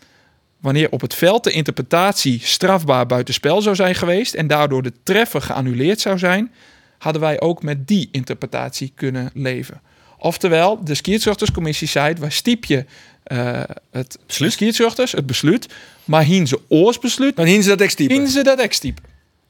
[0.63, 5.41] wanneer op het veld de interpretatie strafbaar buitenspel zou zijn geweest en daardoor de treffer
[5.41, 6.51] geannuleerd zou zijn,
[6.97, 9.81] hadden wij ook met die interpretatie kunnen leven.
[10.17, 12.85] Oftewel, de skiertzuchterscommissie zei, wij stiepje
[13.23, 15.67] eh het skiertzuchters, het besluit,
[16.05, 18.13] maar hien ze oorsbesluit, Dan hien ze dat extype.
[18.13, 19.01] hien ze dat extype.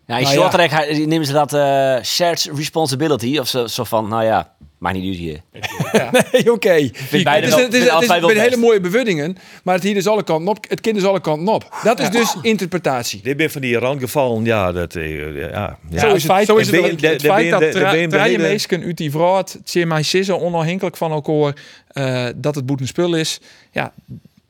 [0.05, 1.59] Ja, in Nou Shortrek hij- nemen ze dat eh,
[2.03, 3.37] shared responsibility.
[3.37, 5.41] Of zo, zo van, nou ja, maakt niet uit hier.
[6.31, 6.69] Nee, oké.
[6.69, 10.07] Het is, beide het is, het is, met hele mooie bewoordingen, maar het hier dus
[10.07, 10.65] alle kanten op.
[10.69, 11.75] Het kind is alle kanten op.
[11.83, 13.21] Dat is dus interpretatie.
[13.23, 15.99] Dit ben van die randgevallen, ja, dat, eh, ja, ja.
[15.99, 16.91] Zo is het feit, zo is het het, wel.
[16.91, 18.97] het, De- de- feit de- dat de- de- tra- de- de- draaien hele- meesken uit
[18.97, 21.55] die vrouw, tje mij sissen onafhankelijk van elkaar,
[21.87, 23.39] eh, dat het boet een spul is.
[23.71, 23.93] Ja,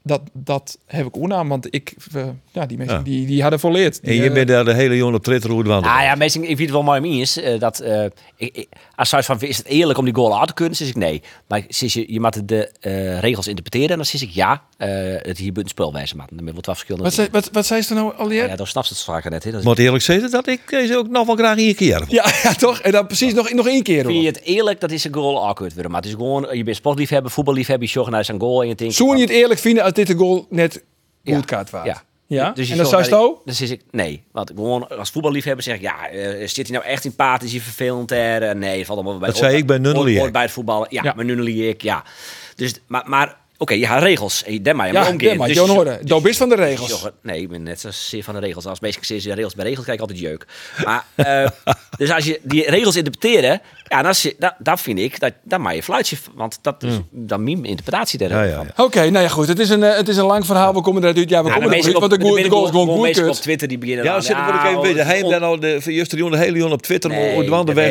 [0.06, 3.04] dat, dat heb ik ook aan, want ik, eh, ja, die mensen Ja.
[3.04, 4.00] die, die hadden volleerd.
[4.00, 5.86] En je eh, bent daar de hele jongen op Twitter hoe het.
[5.86, 8.04] Ah ja, meestal, ik vind het wel mooi om is eh, dat eh,
[8.38, 10.96] ik, ik, als van is het eerlijk om die goal aan te kunnen, zeg ik
[10.96, 11.22] nee.
[11.48, 14.90] Maar zeg je, je moet de eh, regels interpreteren en dan zeg ik ja, eh,
[15.18, 17.04] het hier buiten spel wijzen maar dan wordt wat verschillende.
[17.04, 19.32] Wat, zei- wat, wat zei ze nou al ja, ja, dan snapt ze het vaker
[19.32, 19.44] net.
[19.44, 19.62] Hè.
[19.64, 22.06] Moet eerlijk zeggen dat ik deze ook nog wel graag hier keer.
[22.08, 22.80] ja, ja, toch?
[22.80, 24.06] En dan precies nog, nog één keer.
[24.06, 25.92] Vind je het eerlijk dat is een goal awkward worden?
[25.92, 28.76] Maar het is gewoon, je bent sportliefhebber, voetballiefhebber, je zorgt naar zijn goal en je
[28.76, 28.94] denkt...
[28.96, 30.84] Zou je het eerlijk vinden als dit de goal net
[31.22, 31.36] Ja.
[31.36, 31.86] goed kaart was?
[31.86, 32.04] Ja.
[32.28, 32.52] Ja?
[32.52, 34.24] Dus je en dan zorgt zei je dat het ik- Dan zeg ik nee.
[34.32, 37.44] Want gewoon als voetballiefhebber zeg ik ja, eh, zit hij nou echt in paard?
[37.44, 38.12] Is hij vervelend?
[38.12, 38.44] er?
[38.44, 39.28] Eh, nee, valt allemaal bij.
[39.28, 40.88] Dat zei ik bij Nunnely Hoort- bij het voetballen.
[40.90, 41.14] Ja, Ja.
[41.16, 42.04] maar Nunnely ik, ja.
[42.56, 44.44] Dus, maar, maar oké, je hebt regels.
[44.44, 45.00] En je maar je Ja,
[45.38, 46.00] maar Dus Johan je- hoorde.
[46.02, 47.06] dus je- van de dus je regels.
[47.22, 48.66] Nee, ik ben net zo zeer van de regels.
[48.66, 50.46] Als meestal zeer de regels bij regels kijk ik altijd jeuk.
[50.86, 51.48] Maar eh,
[51.98, 55.62] dus als je die regels interpreteren, ja, dan, is- dat, dat vind ik dat dan
[55.62, 58.48] maar je fluitje, want dat is dan mijn interpretatie daarvan.
[58.48, 58.84] ja, ja.
[58.84, 59.48] Oké, nou ja, goed.
[59.48, 60.74] Het is een, eh, het is een lang verhaal.
[60.74, 61.18] We komen eruit.
[61.18, 61.70] Ja, we Ja, komen eruit.
[61.72, 63.36] mensen Want de op, goal de ben goal is gewoon goed mensen op.
[63.36, 65.06] Twitter die beginnen Ja, dan, zit er moet ik even weten.
[65.06, 67.20] Hij dan al de van juist de hele jongen op Twitter Nee,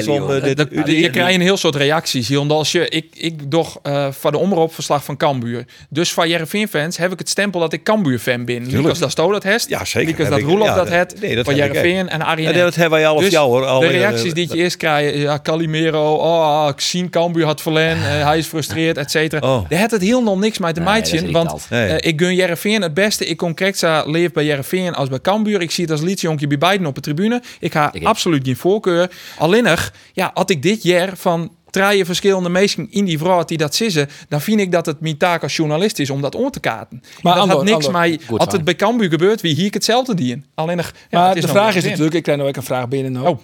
[0.05, 0.43] de om jongen.
[0.43, 0.97] eh, dit.
[0.97, 2.29] Je krijgt een heel soort reacties.
[2.29, 5.52] Hier, omdat als je, ik, ik doch eh van de omroepverslag van Cambuur.
[5.89, 8.67] Dus van Jereveen-fans heb ik het stempel dat ik Cambuur-fan ben.
[8.67, 9.69] Lucas dat Sto dat hest.
[9.69, 10.11] Ja, zeker.
[10.11, 11.21] Lucas dat Roelof ja, dat het.
[11.21, 12.55] nee, dat van Jereveen en Arjen.
[12.55, 13.65] Ja, dat hebben wij al of Dus jou hoor.
[13.67, 17.63] Al de eh, reacties die je eerst krijgt, ja, Calimero, oh, ik zie Cambuur had
[17.63, 19.55] verlen, eh, hij is frustreerd, et cetera.
[19.57, 19.69] Oh.
[19.69, 21.67] Daar had het heel nog niks mee te Nee, niet want.
[21.71, 21.89] Nee.
[21.89, 23.27] eh, ik gun Jereveen het beste.
[23.27, 25.61] Ik kon Krekza leef bij Jereveen als bij Cambuur.
[25.61, 27.43] Ik zie het als liedjonkje bij beiden op de tribune.
[27.61, 29.11] Ik ga Ik- absoluut geen voorkeur.
[29.39, 33.59] Alleen nog, ja, had ik dit jaar van draaien verschillende mensen in die vrouw die
[33.59, 36.51] dat zissen, dan vind ik dat het mijn taak als journalist is om dat om
[36.51, 36.99] te kaarten.
[37.03, 38.27] Maar Maar dat Andor, had niks.
[38.27, 40.47] Goed Als het bij Cambuur gebeurt, wie hier ik hetzelfde dien.
[40.55, 42.63] Alleen nog, ja, Maar het de nog vraag is natuurlijk, ik krijg nou ook een
[42.63, 43.13] vraag binnen.
[43.13, 43.29] Nou.
[43.29, 43.39] Oh.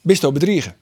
[0.00, 0.74] Bist ook bedriegen?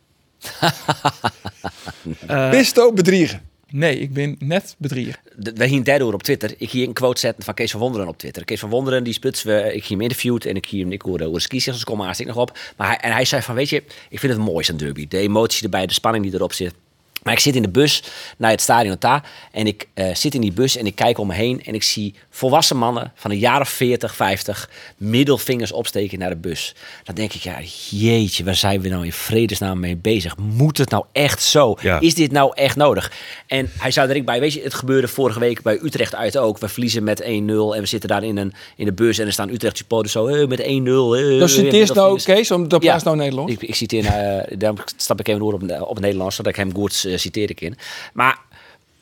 [2.51, 3.50] Bist ook bedriegen?
[3.71, 5.21] Nee, ik ben net bedrieger.
[5.55, 6.55] Wij gingen daardoor op Twitter.
[6.59, 8.45] Ik hier een quote zetten van Kees van Wonderen op Twitter.
[8.45, 9.75] Kees van Wonderen, die sputs we.
[9.75, 12.43] Ik hier hem interviewd en ik hier hem ik hoorde de ski's komen hartstikke nog
[12.43, 12.59] op.
[12.77, 15.09] Maar hij, en hij zei van, weet je, ik vind het mooi zo'n derby.
[15.09, 16.75] De emotie erbij, de spanning die erop zit.
[17.23, 18.03] Maar ik zit in de bus
[18.37, 21.27] naar het stadion daar en ik eh, zit in die bus en ik kijk om
[21.27, 26.19] me heen en ik zie volwassen mannen van een jaar of 40, 50 middelvingers opsteken
[26.19, 26.75] naar de bus.
[27.05, 27.57] Dan denk ik, ja,
[27.91, 30.37] jeetje, waar zijn we nou in vredesnaam mee bezig?
[30.37, 31.77] Moet het nou echt zo?
[31.81, 32.01] Ja.
[32.01, 33.13] Is dit nou echt nodig?
[33.47, 36.37] En hij zei er ik bij, weet je, het gebeurde vorige week bij Utrecht uit
[36.37, 36.59] ook.
[36.59, 37.47] We verliezen met 1-0 en
[37.81, 40.47] we zitten daar in, een, in de bus en er staan Utrecht supporters zo eh,
[40.49, 40.65] met 1-0.
[40.65, 42.23] eh, Dus eerst nou.
[42.23, 43.51] Kees, om dat plaats nou Nederland.
[43.51, 46.59] Ik, ik citeer, uh, daarom stap ik even door op, op het Nederlands, zodat ik
[46.59, 47.75] hem goed uh, citeren kan.
[48.13, 48.39] Maar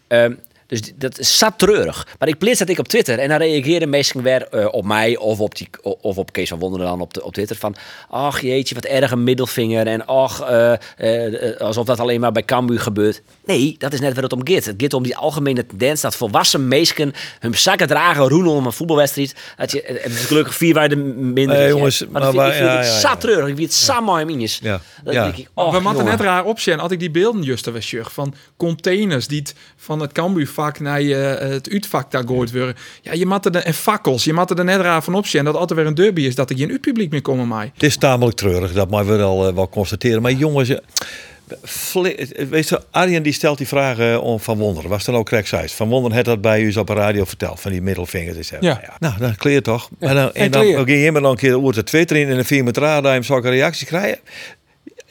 [0.06, 0.34] ehm,
[0.68, 2.06] Dus dat is zat treurig.
[2.18, 5.16] Maar ik plaats dat ik op Twitter en dan reageren mensen weer eh, op mij
[5.16, 7.76] of op, die, of op Kees van Wonderen dan op, de, op Twitter van...
[8.10, 12.32] Ach jeetje, wat erg een middelvinger en ach, eh, eh, eh, alsof dat alleen maar
[12.32, 13.22] bij Cambuur gebeurt.
[13.44, 14.64] Nee, dat is net waar het om gaat.
[14.64, 18.72] Het gaat om die algemene tendens dat volwassen mensen hun zakken dragen, roenen om een
[18.72, 19.34] voetbalwedstrijd.
[19.56, 21.56] Dat je, het is gelukkig vier waar de minder.
[21.56, 23.48] Nee, jongens, maar, maar vind, ik vind ja, het ja, zat treurig.
[23.48, 24.58] Ik weet het samen in minjes.
[24.62, 25.22] Ja, Dat ja.
[25.22, 26.78] denk ik, Maar och, we moeten net raar opzien.
[26.78, 30.12] Had ik die beelden juist er zag van containers die het van het
[30.58, 31.00] Cambuurvak naar
[31.40, 32.74] eh, het uitvak daar gooid worden.
[33.02, 34.24] Ja, je moet er de- en fakkels.
[34.24, 36.56] Je moet er net raar van opzien dat altijd weer een derby is dat er
[36.56, 37.70] geen uitpubliek meer komen mij.
[37.74, 40.22] Het is tamelijk treurig, dat maar we wel, eh, wel constateren.
[40.22, 40.76] Maar jongens, eh,
[42.50, 44.90] weet je, Arjen die stelt die vragen om Van Wonderen.
[44.90, 45.68] Was dan ook correct zei.
[45.68, 48.36] Van Wonderen had dat bij u op de radio verteld, van die middelvingers.
[48.36, 48.62] is dat.
[48.62, 48.96] Ja.
[48.98, 49.88] Nou, dan kleer toch.
[49.98, 52.28] Maar dan, en en dan ging je maar nog een keer over de Twitter in
[52.28, 54.18] en dan vier met raden en zulke reacties krijgen.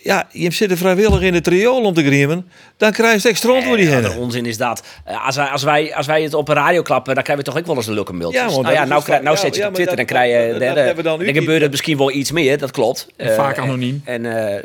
[0.07, 2.47] Ja, je zit er vrijwillig in het riool om te griemen.
[2.77, 4.17] Dan krijg je extra antwoord die Ja, hennen.
[4.17, 4.83] onzin is dat.
[5.05, 7.51] Eh, Als wij, als, wij, als wij het op een radio klappen, dan krijgen we
[7.51, 8.41] toch ook wel eens een leuke mailtjes.
[8.41, 10.15] Ja, nou dat ja, nou, krijg- nou zet je ja, het op Twitter en dat-
[10.15, 10.59] krijg je...
[10.75, 13.07] dat- dat dan gebeurt er misschien wel iets meer, dat klopt.
[13.15, 14.01] En vaak Eh, anoniem.
[14.05, 14.63] En eh,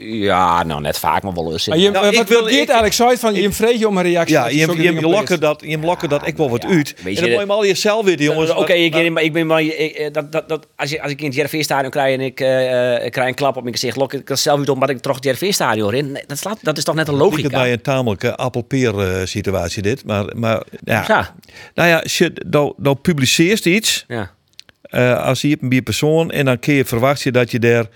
[0.00, 1.66] ja, nou net vaak, maar wel eens.
[1.68, 4.34] Maar je, Nou, wat wil- ik- eigenlijk zei van, je vreet je om een reactie.
[4.36, 6.94] Ja, je, lokken dat, je lokken dat ik wel wat Ja, uit.
[6.96, 8.50] weet En je, dan moet je maar al jezelf weten, jongens.
[8.54, 11.10] Oké, ik, ben- maar ik ben maar ik- eh, dat, dat, dat, als, je, als
[11.10, 13.74] ik in het JRV-stadion krijg en ik, eh, eh, ik krijg een klap op mijn
[13.74, 16.12] gezicht, lok ik er zelf uit omdat ik toch het JRV-stadion in.
[16.12, 17.48] Nee, dat, slaat, dat is toch net een Ik het logica.
[17.48, 20.04] bij een tamelijke appelpeer eh, situatie dit.
[20.04, 21.04] Maar, maar ja.
[21.08, 21.34] Ja.
[21.74, 24.30] Nou ja, je dan, dan publiceert iets Ja.
[24.82, 27.86] eh, als je een persoon en dan kun je verwacht je dat je daar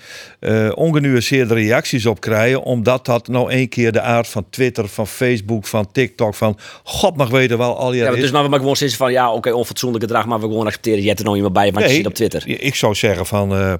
[0.41, 5.07] eh ongenuanceerde reacties op krijgt, omdat dat nou één keer de aard van Twitter, van
[5.07, 8.49] Facebook, van TikTok, van God mag weten wel al je Ja, maar dus maar we
[8.49, 11.01] maar gewoon zeggen van ja, oké, onfatsoenlijk gedrag, maar we gewoon accepteren.
[11.01, 12.43] Je hebt er nog iemand bij, want je ziet op Twitter.
[12.63, 13.75] Ik zou zeggen van eh,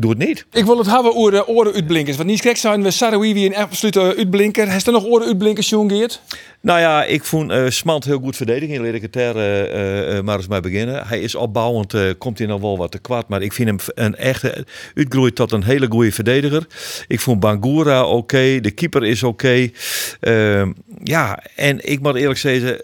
[0.00, 0.46] doe het niet.
[0.52, 2.16] Ik wil het hebben over de oren uitblinkers.
[2.16, 4.74] Want niet gek zijn we Sarawi een absolute uitblinker.
[4.74, 6.20] Is er nog oren uitblinkers, John Geert?
[6.62, 8.84] Nou ja, ik vond eh Smant heel goed verdedigen.
[8.84, 11.06] Laat ik het daar eh, eh, eh, maar eens mee beginnen.
[11.06, 13.28] Hij is opbouwend, eh, komt hij nog wel wat te kwad.
[13.28, 16.66] Maar ik vind hem een echte, uitgroeid tot een hele goede verdediger.
[17.08, 19.70] Ik vond Bangura oké, de keeper is oké.
[20.20, 22.80] Ehm, ja, en ik moet eerlijk zeggen,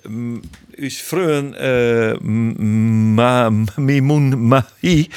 [0.77, 2.17] uw vreun, eh,
[3.77, 5.09] Mimoun Mahi,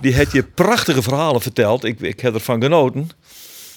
[0.00, 1.84] die had je prachtige verhalen verteld.
[1.84, 3.10] Ik, ik heb ervan genoten.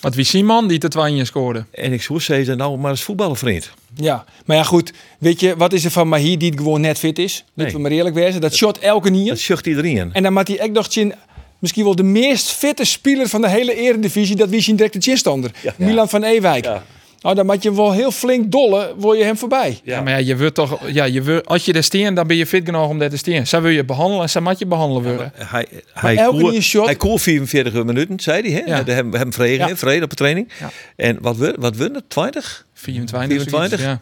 [0.01, 1.65] Want wie Simon die te twijnje scoorde.
[1.71, 3.71] En ik zou zeggen, nou maar eens voetballen, vriend.
[3.95, 4.93] Ja, maar ja goed.
[5.19, 7.33] Weet je, wat is er van Mahi die het gewoon net fit is?
[7.53, 7.65] Nee.
[7.65, 8.41] Laten we maar eerlijk wezen.
[8.41, 9.29] Dat shot elke nier.
[9.29, 10.13] Dat zucht iedereen.
[10.13, 11.13] En dan maakt hij ook nog zien,
[11.59, 14.35] misschien wel de meest fitte speler van de hele eredivisie.
[14.35, 15.51] Dat wie zien direct de chinstander.
[15.61, 15.73] Ja.
[15.77, 16.65] Milan van Ewijk.
[16.65, 16.83] Ja.
[17.21, 19.79] Nou, dan maak je hem wel heel flink dolle, word je hem voorbij.
[19.83, 22.35] Ja, maar ja, je wilt toch, ja, je wilt, als je er steen, dan ben
[22.37, 23.47] je fit genoeg om daar te steen.
[23.47, 25.31] Zo wil je behandelen en zo moet je behandelen worden.
[25.35, 28.51] Hij, hij, elke koer, nieuwe shot- hij koer 44 minuten, zei hij.
[28.65, 28.71] Hè?
[28.77, 28.83] Ja.
[28.83, 29.67] We hebben hem vregen, Ja.
[29.67, 30.51] hè, vrede op de training.
[30.59, 30.69] Ja.
[30.95, 32.03] En wat, we, wat het?
[32.07, 32.65] 20?
[32.73, 33.29] 24.
[33.29, 33.81] 24?
[33.81, 34.01] Ja.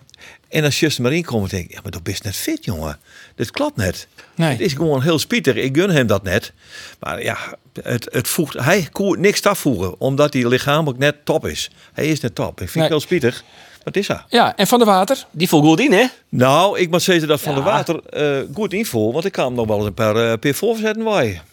[0.49, 2.99] En als Just maar inkomt, denk ik, ja, maar dat is net fit, jongen.
[3.36, 4.07] Dit klopt net.
[4.36, 4.49] Nee.
[4.49, 5.55] Het is gewoon heel spietig.
[5.55, 6.53] Ik gun hem dat net.
[6.99, 7.38] Maar ja,
[7.83, 11.69] het, het voegt, hij koert niks afvoegen, omdat hij lichamelijk net top is.
[11.93, 12.51] Hij is net top.
[12.51, 12.83] Ik vind Nee.
[12.83, 13.43] het heel spietig.
[13.83, 14.23] Wat is dat?
[14.29, 15.25] Ja, en Van der Water.
[15.31, 16.05] Die voelt goed in, hè?
[16.29, 17.57] Nou, ik moet zeggen dat Van Ja.
[17.57, 19.13] de Water eh, goed invol.
[19.13, 21.03] Want ik kan hem nog wel eens een paar, uh, voorzetten.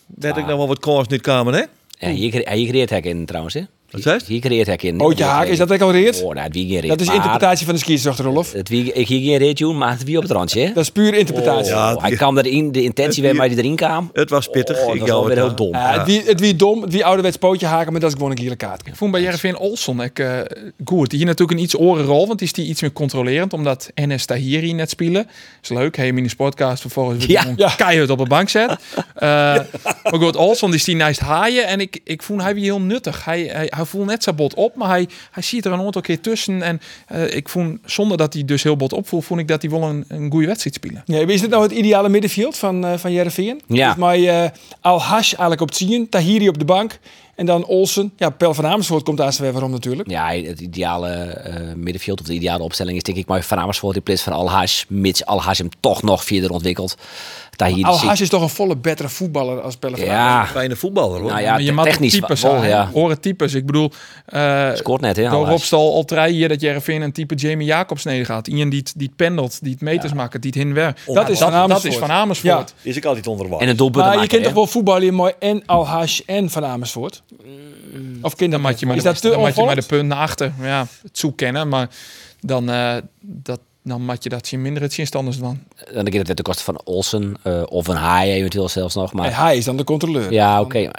[0.07, 1.63] Werd ik nog wel wat kans niet kwamen, hè?
[1.99, 3.63] Ja, hier, cre- hier creëert hek in trouwens, hè?
[3.95, 4.25] Wat zei je?
[4.33, 5.01] Hier creëert hek in.
[5.01, 6.23] Ootje Haak, is dat ook al reed?
[6.23, 6.89] Oh, nou, het wie geen reet.
[6.91, 8.53] Dat is interpretatie van de scheidsrechter, Rolf.
[8.53, 10.67] Het wie, ik hier geen reet doen, maar het wie op het randje?
[10.75, 11.73] Dat is puur interpretatie.
[11.73, 14.11] Ja, Oh, hij kwam erin, de intentie weer maar die erin kwam.
[14.13, 14.83] Het was pittig.
[14.85, 15.73] Oh, ik was wel weer heel dom.
[15.73, 18.31] Ja, het, wie, het wie dom, het wie ouderwets pootje haken, maar dat is gewoon
[18.31, 18.87] een gele kaart.
[18.87, 20.39] Ik vond bij Jereveen Olson ik, eh,
[20.85, 21.09] goed.
[21.11, 24.25] Die hier natuurlijk een iets orenrol, want die is die iets meer controlerend, omdat NS
[24.25, 25.27] Tahiri net spelen.
[25.63, 27.43] Is leuk, hij in de sportcast vervolgens Ja.
[27.45, 28.77] hij gewoon keihard op de bank zet.
[29.15, 29.31] Eh,
[30.05, 32.81] Maar goed, Olson die is die naast haaien en ik, ik vond hij weer heel
[32.81, 33.25] nuttig.
[33.25, 36.03] Hij, hij, hij voelt net zijn bot op, maar hij, hij ziet er een aantal
[36.03, 36.63] keer tussen.
[36.63, 39.71] En eh, ik vond, zonder dat hij dus heel bot opvoelt, vond ik dat hij
[39.71, 41.03] wel een, een goede wedstrijd spelen.
[41.07, 43.61] Ja, is dit nou het ideale middenveld van, uh, van Jereveen?
[43.67, 43.95] Ja.
[43.99, 44.45] Maar uh,
[44.81, 46.99] Al-Hash eigenlijk op het zien, Tahiri op de bank.
[47.35, 48.13] En dan Olsen.
[48.17, 50.11] Ja, Pel van Amersfoort komt daar weer waarom natuurlijk.
[50.11, 53.97] Ja, het ideale eh, middenveld of de ideale opstelling is denk ik maar Van Amersfoort
[53.97, 54.85] in plaats van Al-Hash.
[54.89, 56.97] Mits Al-Hash hem toch nog verder ontwikkelt.
[57.57, 60.47] Tahiri Al-Hash is toch een volle betere voetballer als Pelle van Ja.
[60.47, 61.31] Fijne voetballer hoor.
[61.31, 62.91] nou ja, maar je mag technisch types wel, ja.
[62.93, 63.55] Horen types.
[63.55, 63.91] Ik bedoel,
[64.27, 65.29] eh Scoort net, hè?
[65.29, 68.47] Door al drie hier dat Jereveen een type Jamie Jacobs neder gaat.
[68.47, 70.97] Iemand die die pendelt, die het meters maakt, die het heen weer.
[71.07, 71.93] Dat is dat, Van dat Amersfoort.
[71.93, 72.75] is van Amersfoort.
[72.83, 75.15] Is ik altijd onder de En het doelpunt Maar je maken, kent toch wel voetballen
[75.15, 77.23] mooi en Al-Hash en Van Amersfoort?
[78.23, 80.07] Of kind Dan moet je maar Is de, dat te dan je maar de punten
[80.07, 80.53] naar achter.
[80.63, 81.89] Ja, het zoek kennen, maar
[82.41, 85.59] dan, eh, dat, dan moet je dat zien minder het zien standers dan.
[85.93, 89.13] Dan gaat het weer ten koste van Olsen eh, of een Haai eventueel zelfs nog.
[89.13, 90.33] Maar hij is dan de controleur.
[90.33, 90.91] ja, oké.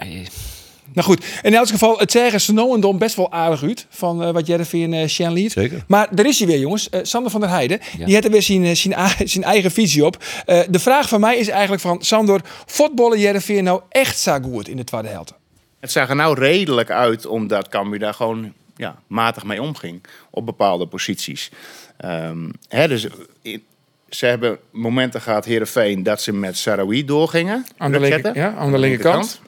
[0.95, 3.86] Nou goed, in elk geval, het zeggen ze nou en dan best wel aardig uit
[3.89, 5.52] van eh, wat Jervin uh, Sjan liet.
[5.52, 5.84] Zeker.
[5.88, 6.89] Maar er is hij weer, jongens.
[6.89, 7.80] Eh, Sander van der Heijden.
[7.98, 8.78] Die heeft er weer zijn,
[9.28, 10.24] zijn, eigen visie op.
[10.45, 14.67] Eh, de vraag van mij is eigenlijk van, Sander, voetballen Jervin nou echt zo goed
[14.67, 15.34] in de tweede helft?
[15.80, 20.45] Het zag er nou redelijk uit omdat Cambuur daar gewoon ja, matig mee omging op
[20.45, 21.52] bepaalde posities.
[21.97, 23.08] Ehm, hè, dus
[23.41, 23.63] in-
[24.10, 27.65] ze hebben momenten gehad, Heerenveen, dat ze met Sarawi doorgingen.
[27.77, 29.41] Aan de linker- ja, aan de linkerkant.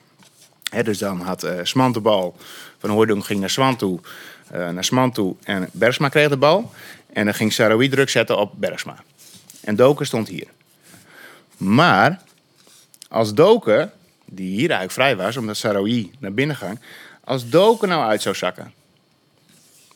[0.71, 2.35] Hè, dus dan had eh Smant de bal,
[2.77, 3.99] Van Hooydonk ging naar Swant toe,
[4.51, 6.71] eh, naar Smant toe en Bergsma kreeg de bal.
[7.13, 8.95] En dan ging Sarawi druk zetten op Bergsma.
[9.61, 10.47] En Doken stond hier.
[11.57, 12.21] Maar
[13.09, 13.91] als Doken,
[14.25, 16.79] die hier eigenlijk vrij was, omdat Sarawi naar binnen ging,
[17.23, 18.73] als Doken nou uit zou zakken,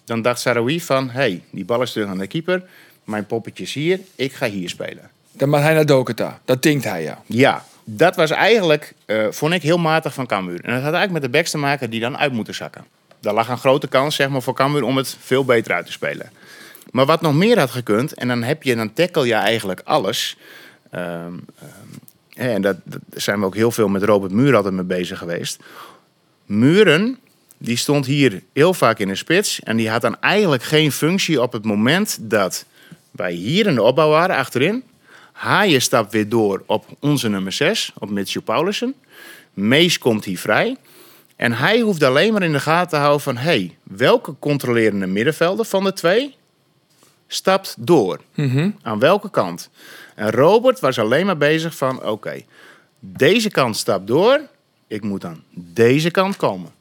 [0.05, 2.63] dan dacht Sarawi van, hé, hey, die bal is terug aan de keeper,
[3.03, 5.09] mijn poppetje is hier, ik ga hier spelen.
[5.31, 6.39] Dan mag hij naar Doketa.
[6.45, 7.21] Dat denkt hij, ja.
[7.25, 10.63] Ja, dat was eigenlijk, eh, vond ik, heel matig van Cambuur.
[10.63, 12.85] En dat had eigenlijk met de backs te maken die dan uit moeten zakken.
[13.19, 15.91] Daar lag een grote kans zeg maar, voor Cambuur om het veel beter uit te
[15.91, 16.31] spelen.
[16.91, 20.37] Maar wat nog meer had gekund, en dan, heb je, dan tackle je eigenlijk alles.
[20.89, 21.97] Ehm, ehm,
[22.35, 25.59] en dat, dat zijn we ook heel veel met Robert Muur altijd mee bezig geweest.
[26.45, 27.19] Muren,
[27.61, 29.59] die stond hier heel vaak in de spits.
[29.59, 32.65] En die had dan eigenlijk geen functie op het moment dat
[33.11, 34.83] wij hier in de opbouw waren, achterin.
[35.31, 38.93] Haaien stapt weer door op onze nummer 6, op Mitchell Paulussen.
[39.53, 40.75] Mees komt hier vrij.
[41.35, 43.37] En hij hoeft alleen maar in de gaten te houden van...
[43.37, 46.35] hey, welke controlerende middenvelder van de twee
[47.27, 48.19] stapt door?
[48.81, 49.69] Aan welke kant?
[50.15, 52.03] En Robert was alleen maar bezig van...
[52.03, 52.41] oké,
[52.99, 54.41] deze kant stapt door.
[54.87, 56.71] Ik moet aan deze kant komen.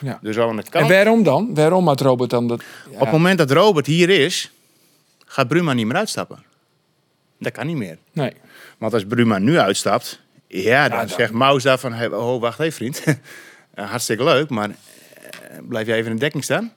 [0.00, 0.18] Ja.
[0.22, 1.54] Dus aan de En waarom dan?
[1.54, 2.62] Waarom had Robert dan dat?
[2.90, 2.94] Ja.
[2.94, 4.50] Op het moment dat Robert hier is...
[5.26, 6.42] gaat Bruma niet meer uitstappen.
[7.38, 7.98] Dat kan niet meer.
[8.12, 8.32] Nee.
[8.78, 12.60] Want als Bruma nu uitstapt, ja, dan, dan- zegt Maus daar van, hey, oh, wacht
[12.60, 13.02] even vriend.
[13.74, 16.72] Eh, Hartstikke leuk, maar eh, blijf jij even in de dekking staan.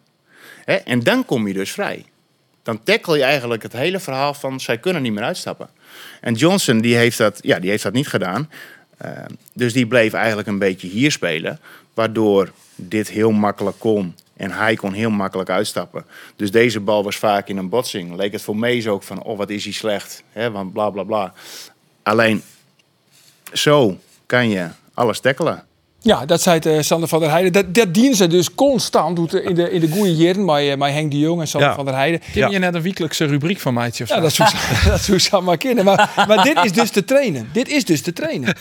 [0.65, 0.73] Hè?
[0.75, 2.05] En dan kom je dus vrij.
[2.63, 5.69] Dan tackle je eigenlijk het hele verhaal van, zij kunnen niet meer uitstappen.
[6.21, 8.49] En Johnson, die heeft dat, ja, die heeft dat niet gedaan.
[8.97, 9.11] Eh,
[9.53, 11.59] dus die bleef eigenlijk een beetje hier spelen.
[11.93, 14.15] Waardoor dit heel makkelijk kon.
[14.33, 16.05] En hij kon heel makkelijk uitstappen.
[16.35, 18.15] Dus deze bal was vaak in een botsing.
[18.15, 20.23] Leek het voor Mees ook van, oh wat is hij slecht.
[20.31, 21.33] Hè, want bla bla bla.
[22.03, 22.43] Alleen,
[23.53, 25.65] zo kan je alles tackelen.
[26.03, 27.51] Ja, dat zei het, eh, Sander van der Heijden.
[27.51, 30.45] Dat, dat dienen ze dus constant doet in de, in de goede jaren.
[30.45, 31.75] Maar, eh, maar Henk de Jong en Sander Ja.
[31.75, 32.19] van der Heijden.
[32.23, 33.91] Heb je net een wekelijkse rubriek van mij?
[33.93, 34.49] Ja, dat zou
[34.85, 35.85] dat zou ze maar kennen.
[35.85, 37.49] Maar, maar dit is dus te trainen.
[37.53, 38.55] Dit is dus te trainen.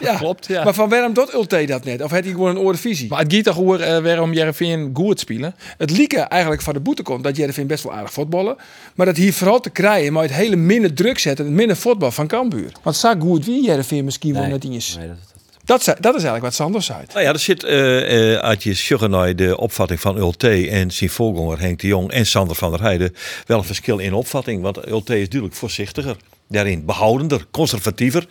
[0.00, 0.64] Ja, klopt, ja.
[0.64, 2.02] Maar van waarom doet Ulte dat net?
[2.02, 3.08] Of had hij gewoon een oorvisie?
[3.08, 5.54] Maar het gaat toch over eh, waarom Jereveen goed spelen?
[5.78, 8.56] Het lieke eigenlijk van de boete komt dat Jereveen best wel aardig voetballen.
[8.94, 12.10] Maar dat hier vooral te krijgen, maar het hele minder druk zetten, het minder voetbal
[12.10, 12.72] van Cambuur.
[12.82, 14.96] Want zo goed wie Jereveen misschien wel net eens.
[14.96, 15.16] Nee, dat,
[15.64, 16.98] dat- Dat, is eigenlijk wat Sander zei.
[17.12, 21.10] Nou ja, er zit eh eh uit je Sjuggenoi de opvatting van Ulte en zijn
[21.10, 23.14] voorganger Henk de Jong en Sander van der Heijden
[23.46, 24.62] wel een verschil in opvatting.
[24.62, 26.16] Want Ulte is natuurlijk voorzichtiger,
[26.48, 28.26] daarin behoudender, conservatiever.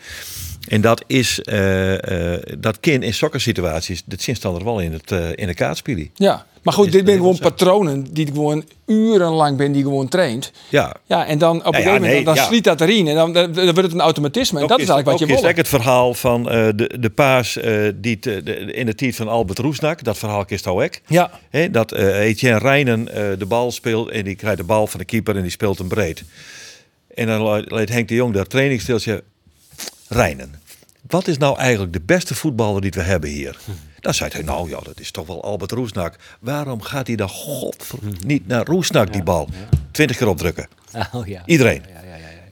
[0.67, 5.11] En dat is, eh, eh, dat kan in sokkersituaties, dat dan er wel in het,
[5.11, 6.09] eh, in de kaartspelen.
[6.15, 10.51] Ja, maar goed, dit zijn gewoon patronen die gewoon urenlang ben die gewoon traint.
[10.69, 12.43] Ja, Ja, en dan op een ja, gegeven moment dan ja.
[12.45, 14.59] sliet dat erin en dan, dan, dan wordt het een automatisme.
[14.59, 15.35] En dat is eigenlijk wat je wil.
[15.35, 15.43] wil.
[15.49, 17.57] is het verhaal van de, de paas
[17.95, 20.89] die te- de, in de tijd van Albert Roesnak, dat verhaal kist ook.
[21.07, 21.31] Ja,
[21.71, 25.35] dat Etienne Rijnen eh, de bal speelt en die krijgt de bal van de keeper
[25.35, 26.23] en die speelt hem breed.
[27.13, 29.23] En dan le- leed Henk de Jong dat trainingsstiltje
[30.13, 30.61] Rijnen.
[31.07, 33.57] Wat is nou eigenlijk de beste voetballer die we hebben hier?
[33.99, 36.15] Dan zei hij, nou ja, dat is toch wel Albert Roesnak.
[36.39, 37.91] Waarom gaat hij dan god
[38.25, 39.49] niet naar Roesnak die bal?
[39.91, 40.67] Twintig keer opdrukken.
[41.13, 41.41] Oh ja.
[41.45, 41.81] Iedereen.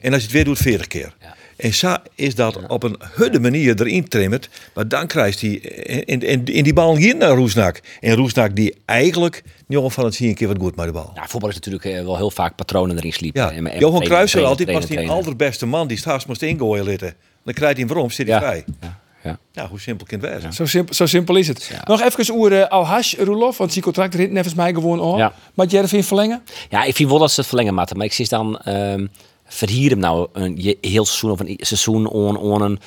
[0.00, 1.14] En als je het weer doet, 40 keer.
[1.56, 4.48] En zo is dat op een hudde manier erin trimmerd.
[4.74, 7.80] Maar dan krijgt hij in, in, in die bal hier naar Roesnak.
[8.00, 11.10] En Roesnak die eigenlijk, jongen van het zie een keer wat goed met de bal.
[11.14, 13.40] Ja, voetbal is natuurlijk eh, wel heel vaak patronen erin sliepen.
[13.42, 17.14] Ja, En- en Johan trainen, altijd was die allerbeste man die straks moest ingooien litten.
[17.44, 18.40] Dan krijgt hij hem waarom, zit hij Ja.
[18.42, 18.64] vrij.
[18.80, 19.38] Ja, ja.
[19.52, 20.52] Ja, hoe simpel kan het wezen?
[20.52, 21.64] zo simpel, zo simpel is het.
[21.72, 21.80] Ja.
[21.84, 25.18] Nog even over uh, Al-Hash, Roelof, want zijn contract rit nevens mij gewoon al.
[25.18, 25.32] Ja.
[25.54, 26.42] Maar Jereveen verlengen?
[26.70, 27.96] Ja, ik vind wel dat ze het verlengen moeten.
[27.96, 28.58] Maar ik zie dan...
[28.58, 29.06] ehm
[29.44, 32.78] verhier hem nou een heel seizoen of een seizoen on, on een...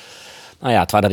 [0.60, 1.08] Nou ja, het tweede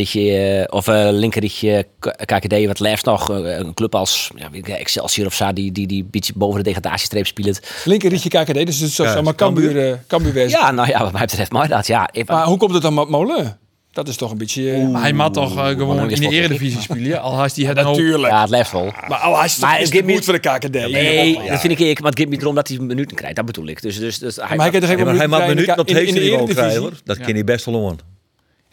[0.59, 5.25] eh, of uh, linkerritje K- KKD, wat liefst nog eh, een club als ja, Excelsior
[5.27, 7.59] of zo, die, die, die een beetje boven de degradatiestreep speelt.
[7.85, 10.49] Linker Rietje KKD, dus het is zo, Ja, maar Cambuur, Cambuur.
[10.49, 11.87] Ja, nou ja, wat mij betreft mooi dat.
[11.87, 13.57] Ja, ik- Maar hoe komt het dan met Molen?
[13.91, 14.71] Dat is toch een beetje...
[14.71, 17.21] eh, Maar hij mag toch eh, gewoon in de eredivisie spelen.
[17.21, 18.33] Al had hij het Natuurlijk.
[18.33, 18.93] ja, het leeft wel.
[19.07, 20.91] Maar toch Maar is het geeft goed voor de KKD?
[20.91, 21.99] Nee, dat vind ik ik.
[22.01, 23.35] Maar het gaat niet erom dat hij minuten krijgt.
[23.35, 23.81] Dat bedoel ik.
[23.81, 26.09] Dus, dus, dus hij, Maar hij Ja, maar hij maakt minuten dat in de- hij
[26.09, 26.55] in Eredivisie?
[26.55, 26.91] krijgen hoor.
[27.03, 27.97] Dat kan hij best wel aan.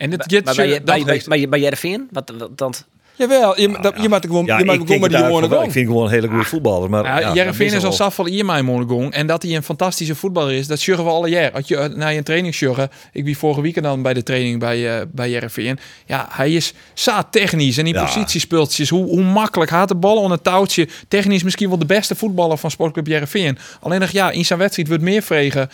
[0.00, 2.08] En het Maar gaat bij, Jereveen?
[2.10, 2.86] Wat, wat, dat,
[3.20, 5.64] Jawel, je, dat, je maakt gewoon, Ja, je maakt ik, gewoon met die het gewoon.
[5.64, 6.90] ik vind hem gewoon een hele goede voetballer.
[6.90, 9.12] Maar, Ja, ja, is al wel- zoveel iemand Monegong.
[9.12, 11.52] En dat hij een fantastische voetballer is, dat zeggen we alle jaar.
[11.52, 14.58] Als je eh, naar je training sjuggen, ik wie vorige week dan bij de training
[14.58, 15.78] bij, eh bij Jereveen.
[16.06, 18.04] Ja, hij is za technisch en die Ja.
[18.04, 18.88] positiespeeltjes.
[18.88, 20.88] Hoe, hoe makkelijk had de bal on een touwtje.
[21.08, 23.58] Technisch misschien wel de beste voetballer van Sportclub Jereveen.
[23.80, 25.70] Alleen nog, ja, in zijn wedstrijd wordt meer vregen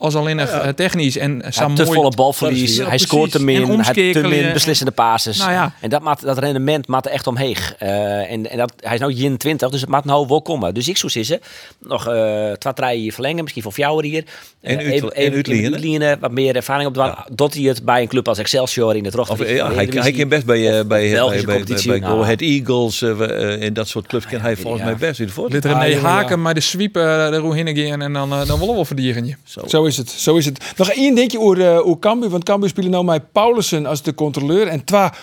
[0.00, 1.16] als alleen nog eh, technisch.
[1.16, 2.76] En Ja, Sam te mooi- volle balverlies.
[2.76, 3.80] Ja, hij scoort te En min.
[3.80, 5.38] Hij te min beslissende passes.
[5.38, 5.72] Nou ja.
[5.80, 7.56] En dat, maakt, dat rendement maakt echt omheen.
[7.78, 10.74] Eh, en, en dat, hij is nu 21, dus het maakt nou wel komen.
[10.74, 11.40] Dus ik zou zeggen,
[11.78, 13.40] nog eh twee, drie jaar verlengen.
[13.42, 14.24] Misschien voor jou hier.
[14.60, 17.26] En Eh, even- en uitlenen, Wat meer ervaring op de Ja.
[17.32, 19.14] Dat hij het bij een club als Excelsior in het
[19.56, 21.90] ja, hij, hij kan best bij, eh, bij, bij, Belgische bij, bij, competitie.
[21.90, 22.22] bij Go Nou.
[22.22, 24.88] Ahead Eagles eh, we- eh, en dat soort clubs kan hij volgens ja.
[24.88, 25.52] mij best in de voort.
[25.52, 26.00] Lid René Ah, ja, ja.
[26.00, 27.56] Haken, maar de sweep uh, de Roe
[27.88, 29.34] gaan en dan, eh, dan willen we verdienen je.
[29.66, 30.72] Zo is het, zo is het.
[30.76, 34.14] Nog één dingetje over, uh, over Cambuur, want Cambuur spelen nou met Paulussen als de
[34.14, 35.14] controleur en twa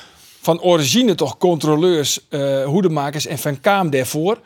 [0.41, 4.39] van origine toch controleurs, eh hoedemakers en Van Kaam daarvoor.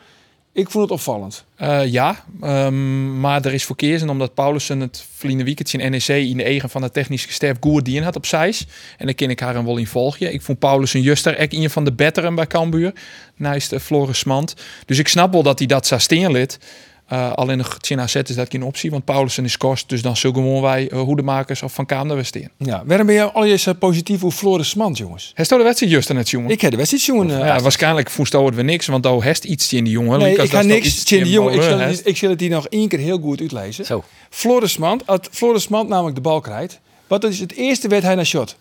[0.54, 1.44] Ik vond het opvallend.
[1.56, 6.08] Eh, ja, ehm, maar er is voor keersen omdat Paulussen het verleden weekend in NEC
[6.08, 8.66] in de eigen van de technische staf goed dien had op zijs.
[8.98, 10.32] En daar ken ik haar een wel volgje.
[10.32, 12.92] Ik vond Paulussen juist daar echt een van de betteren bij Cambuur.
[13.36, 14.54] Naast uh, Floris Mand.
[14.86, 16.00] Dus ik snap wel dat hij dat zou.
[17.12, 19.88] Uh, alleen nog Chin AZ is dat geen optie, want Paulussen is kost.
[19.88, 22.50] Dus dan zullen wij uh, hoedemakers of Van Kaam daar weer steen.
[22.56, 25.32] Ja, waarom ben je allereerst uh, positief over Floris Mand, jongens?
[25.34, 26.50] Hij stond de wedstrijd juist aan het jongen.
[26.50, 27.30] Ik heb de wedstrijd jongen.
[27.30, 30.18] Uh, ja, waarschijnlijk voest het weer niks, want daar heeft iets in die jongen.
[30.18, 31.04] Nee, Lucas, ik ga niks.
[31.04, 33.18] Tjen die in jongen, ik zal, het, ik zal het hier nog één keer heel
[33.18, 33.84] goed uitlezen.
[33.84, 34.04] Zo.
[34.30, 38.14] Floris Mand, als Floris Mand namelijk de bal krijgt, wat is het eerste werd hij
[38.14, 38.56] naar shot?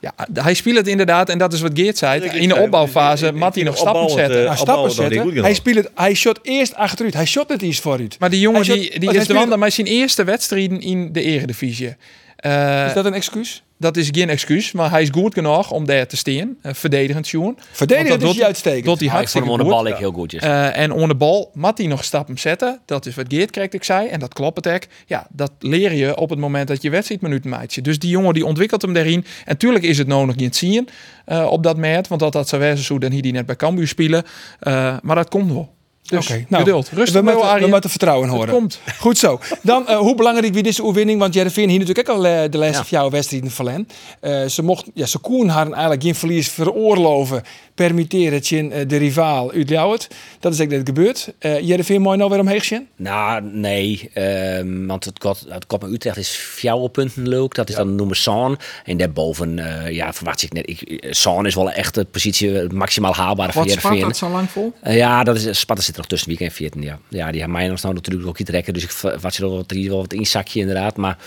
[0.00, 2.20] Ja, hij speelt het inderdaad, en dat is wat Geert zei.
[2.22, 4.38] In de opbouwfase ik- ik- mag hij nog stappen zetten.
[4.38, 5.42] eh, Nou, stappen zetten.
[5.42, 7.14] Hij, speelt het, hij shot eerst achteruit.
[7.14, 8.16] Hij shot het iets vooruit.
[8.18, 11.94] Maar die jongen Hij die, is de wanda met zijn eerste wedstrijden in de eredivisie.
[12.40, 13.62] Eh, Is dat een excuus?
[13.76, 16.56] dat is geen excuus, maar hij is goed genoeg om daar te staan.
[16.62, 17.56] Uh, verdedigend jongen.
[17.72, 18.84] Verdedigend is hij uitstekend.
[18.84, 19.76] Doet hij Ja, ik vond hartstikke hem onder goed.
[19.76, 20.34] de bal ik heel goed.
[20.34, 22.80] Eh, en onder de bal moet hij nog stappen zetten.
[22.84, 24.08] Dat is wat Geert krijgt, ik zei.
[24.08, 24.82] En dat klopt het ook.
[25.06, 27.84] Ja, dat leer je op het moment dat je wedstrijdminuten maakt.
[27.84, 29.24] Dus die jongen die ontwikkelt hem daarin.
[29.44, 30.88] En tuurlijk is het nog niet zien
[31.24, 32.08] eh, op dat moment.
[32.08, 34.24] Want dat dat zou wezen zo, dan hier die net bij Cambuur spelen.
[34.60, 35.78] Eh, maar dat komt wel.
[36.02, 36.88] Dus Oké, nou, geduld.
[36.88, 37.70] Rustig we maar, moeten, we Arjen.
[37.70, 38.54] moeten vertrouwen Het horen.
[38.54, 38.80] komt.
[38.98, 39.40] Goed zo.
[39.62, 41.20] Dan, eh, hoe belangrijk wie deze oefening?
[41.20, 42.84] Want Jereveen hier natuurlijk ook al eh, de laatste Ja.
[42.84, 43.88] vier jaar wedstrijden verlen.
[44.20, 47.42] Eh ze mocht, ja, ze koen haar eigenlijk geen verlies veroorloven,
[47.74, 50.08] permitteren eh, de rivaal uit Ljouwert.
[50.40, 51.32] Dat is eigenlijk net gebeurd.
[51.40, 52.88] Uh, Jereveen mooi nou weer omheen zien?
[52.96, 54.10] Nou, nee.
[54.14, 57.54] ehm, want het kot, het kot met Utrecht is vier punten leuk.
[57.54, 58.58] Dat is dan noemen San.
[58.84, 60.68] En daarboven, eh ja, verwacht ik net.
[60.68, 64.08] Ik, San is wel echt de positie maximaal haalbare voor Wat spat Heerenveen.
[64.08, 64.72] dat zo lang vol?
[64.84, 66.82] Ja, dat is, Sparta zit er nog tussen weekend en 14.
[66.82, 68.74] Ja, ja die hebben mij nog nou natuurlijk ook niet trekken.
[68.74, 68.90] Dus ik
[69.36, 70.96] je er wel wat, wel wat inzakje inderdaad.
[70.96, 71.18] Maar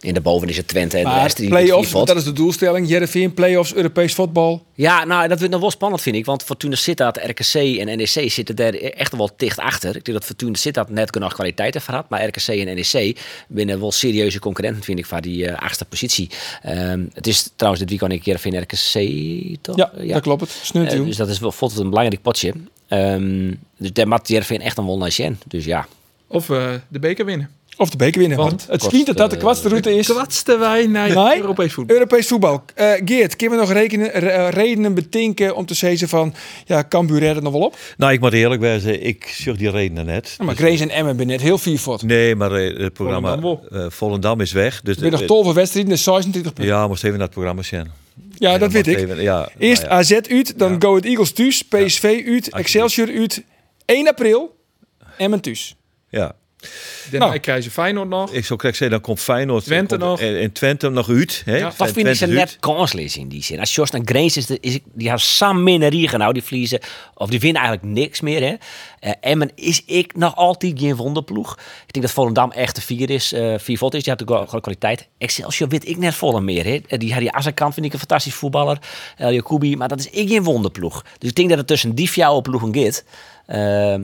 [0.00, 2.24] in de boven is het Twente en de rest die play-offs, die want dat is
[2.24, 2.88] de doelstelling.
[2.88, 4.66] Jereveen, play-offs, Europees voetbal.
[4.74, 6.24] Ja, nou, dat wordt nog wel spannend, vind ik.
[6.24, 9.96] Want Fortuna Sittard, RKC en NEC zitten daar echt wel dicht achter.
[9.96, 12.08] Ik denk dat Fortuna Sittard net genoeg kwaliteit heeft gehad.
[12.08, 16.30] Maar RKC en NEC binnen wel serieuze concurrenten, vind ik, voor die uh, achtste positie.
[16.66, 19.76] Um, het is trouwens dit weekend een keer van RKC, toch?
[19.76, 20.70] Ja, dat klopt het.
[20.74, 22.52] Uh, dus dat is wel volgens een belangrijk potje.
[22.88, 25.40] Um, dus daar maakt Jervin echt een Sjen.
[25.46, 25.86] Dus ja.
[26.26, 27.50] Of uh, de beker winnen.
[27.78, 28.38] Of de beker winnen.
[28.38, 30.06] Want, het schijnt dat dat de kwatste route is.
[30.06, 31.40] De kwatste wij naar nee?
[31.40, 31.96] Europees voetbal.
[31.96, 32.64] Europees voetbal.
[32.76, 36.34] Uh, Geert, kunnen we nog rekenen, uh, redenen betinken om te zeggen van...
[36.66, 37.76] Ja, Cambuur redden nog wel op?
[37.96, 40.34] Nou, ik moet eerlijk zijn, ik zoek die redenen net.
[40.38, 42.02] Ja, maar dus Grace en Emmen ben net heel vier fot.
[42.02, 44.80] Nee, maar uh, het programma Volendam, uh, Volendam is weg.
[44.80, 46.74] Dus er zijn nog 12 wedstrijden, dus 26 punten.
[46.74, 47.90] Ja, moest even naar het programma zien.
[48.34, 48.96] Ja, ja dat weet ik.
[48.96, 49.98] Even, ja, Eerst nou ja.
[49.98, 50.76] AZ uit, dan ja.
[50.78, 53.42] Go Ahead Eagles thuis, PSV uit, Excelsior uit.
[53.84, 54.56] 1 april,
[55.16, 55.76] Emmen thuis.
[56.08, 56.34] Ja.
[57.10, 58.32] Dan nou, krijg je Feyenoord nog.
[58.32, 59.64] Ik zou zeggen, dan komt Feyenoord.
[59.64, 60.20] Twente komt, nog.
[60.20, 61.42] En, en, Twente nog uit.
[61.44, 61.56] Hè?
[61.56, 63.60] Ja, dat vind ik ze net kansloos in die zin.
[63.60, 66.80] Als Jos naar Grains is, is die hebben samen minder nou die verliezen.
[67.14, 68.40] Of die winnen eigenlijk niks meer.
[68.40, 68.54] Hè?
[69.00, 71.52] Uh, Emmen is ik nog altijd geen wonderploeg.
[71.86, 73.32] Ik denk dat Volendam echt de vier is.
[73.32, 75.08] Uh, vier volt is, die had ook wel kwaliteit.
[75.18, 76.64] Excelsior weet ik net volle meer.
[76.64, 76.96] Hè?
[76.98, 78.78] Die had die Azarkant vind ik een fantastisch voetballer.
[79.16, 81.04] El Jacobi, maar dat is ik geen wonderploeg.
[81.18, 83.04] Dus ik denk dat het tussen die vier ploegen gaat.
[83.54, 83.94] Uh,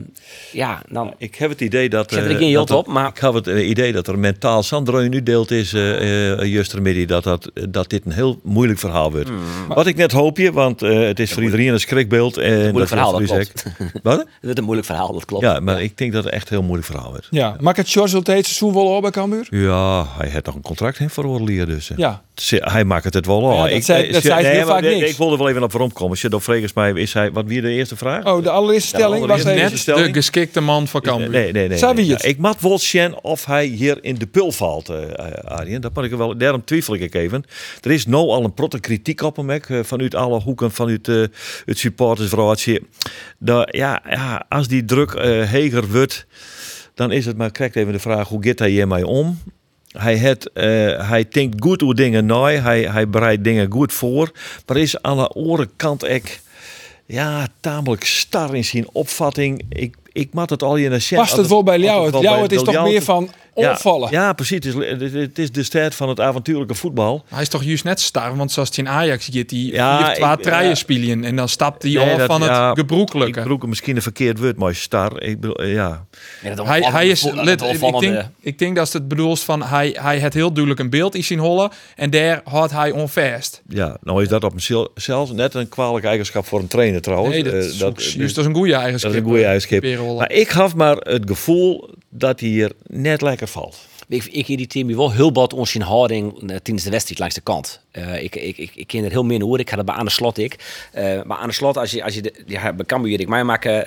[0.53, 1.15] ja, dan...
[1.19, 2.13] Ik heb het idee dat...
[2.13, 3.09] Ik er uh, op, maar...
[3.09, 7.25] Ik heb het uh, idee dat er mentaal Sandro nu deelt is, uh, Justermiddag, dat,
[7.25, 9.29] dat, dat dit een heel moeilijk verhaal wordt.
[9.29, 9.39] Hmm.
[9.69, 12.37] Wat ik net hoop je, want het is voor iedereen een schrikbeeld.
[12.37, 13.65] En moeilijk dat verhaal, dat klopt.
[14.03, 14.19] Wat?
[14.41, 15.45] Het is een moeilijk verhaal, dat klopt.
[15.45, 17.27] Ja, maar ik denk dat het echt een heel moeilijk verhaal wordt.
[17.31, 19.47] Ja, maakt het George het seizoen wel op bij Cambuur?
[19.51, 21.91] Ja, hij heeft nog een contract hè, voor Orlier dus.
[21.97, 22.23] Ja.
[22.35, 23.67] Ze- hij maakt het wel al.
[23.67, 25.11] Ja, dat zei- dat zei hij heel vaak ik- niks.
[25.11, 26.11] Ik wilde wel even op waarom komen.
[26.11, 28.25] Als je dan vrees mij, is hij, wat wie de eerste vraag?
[28.25, 29.63] Oh, de allereerste stelling allereerste deze.
[29.63, 30.07] net- stelling?
[30.07, 31.29] de geschikte man van Cambuur.
[31.29, 31.95] Nee, nee, nee.
[31.95, 32.07] Nee.
[32.07, 34.99] Ja, ik mat wel zien of hij hier in de pul valt, eh
[35.45, 35.81] Arjen.
[35.81, 36.37] Dat moet ik wel.
[36.39, 37.45] Daarom twijfel ik even.
[37.81, 41.23] Er is nou al een protte kritiek op hem, hè, vanuit alle hoeken, vanuit eh,
[41.65, 42.83] het supportersverhaaltje.
[43.39, 46.27] Dat, ja, ja, als die druk eh heger wordt,
[46.95, 49.39] dan is het maar krijgt even de vraag hoe gaat hij hiermee om?
[49.99, 50.65] Hij, het, eh,
[51.09, 54.31] hij denkt goed hoe dingen na, hij, hij bereidt dingen goed voor,
[54.67, 56.39] maar is aan de andere kant ook
[57.07, 59.63] ja, tamelijk star in zijn opvatting.
[59.69, 62.13] Ik, ik mat het al je naar Past het wel bij jou?
[62.13, 64.11] Het jou het is toch meer van onvallen.
[64.11, 64.65] Ja, precies.
[64.75, 67.25] Het is, het- is de strijd van het avontuurlijke voetbal.
[67.29, 70.15] Hij is toch juist net star, want zoals hij in Ajax gaat, die Ja, vier,
[70.15, 70.75] twee treien ja.
[70.75, 73.39] spelen en dan stapt hij Nee, al dat- van het ja, gebroekelijke.
[73.39, 75.23] Ik broek misschien een verkeerd woord, maar star.
[75.23, 76.07] Ik bedoel, eh, ja.
[76.43, 80.35] Hij, hij is, let, ik, denk, ik denk dat het bedoelt van hij, hij het
[80.35, 83.63] heel duidelijk een beeld in zien hollen en daar houdt hij onvast.
[83.69, 87.35] ja, nou is dat op zichzelf zelfs net een kwalijke eigenschap voor een trainer trouwens.
[87.35, 87.67] Nee, dat, Eh, is
[88.17, 89.11] dus- dat is een goede eigenschap.
[89.11, 89.81] dat is een goede eigenschap.
[89.81, 90.17] Weerhollen.
[90.17, 93.87] Maar ik had maar het gevoel dat hier net lekker valt.
[94.09, 97.41] Ik, ik irriteer me wel heel wat ons zijn houding tijdens de wedstrijd langs de
[97.41, 97.81] kant.
[97.91, 99.59] Eh, ik, ik, ik, ik ken er heel min hoor.
[99.59, 100.57] Ik had het bij aan de slot ik.
[100.93, 103.45] Eh, maar aan de slot, als je, als je de, ja, bij Cambuur ik mij
[103.45, 103.87] maken,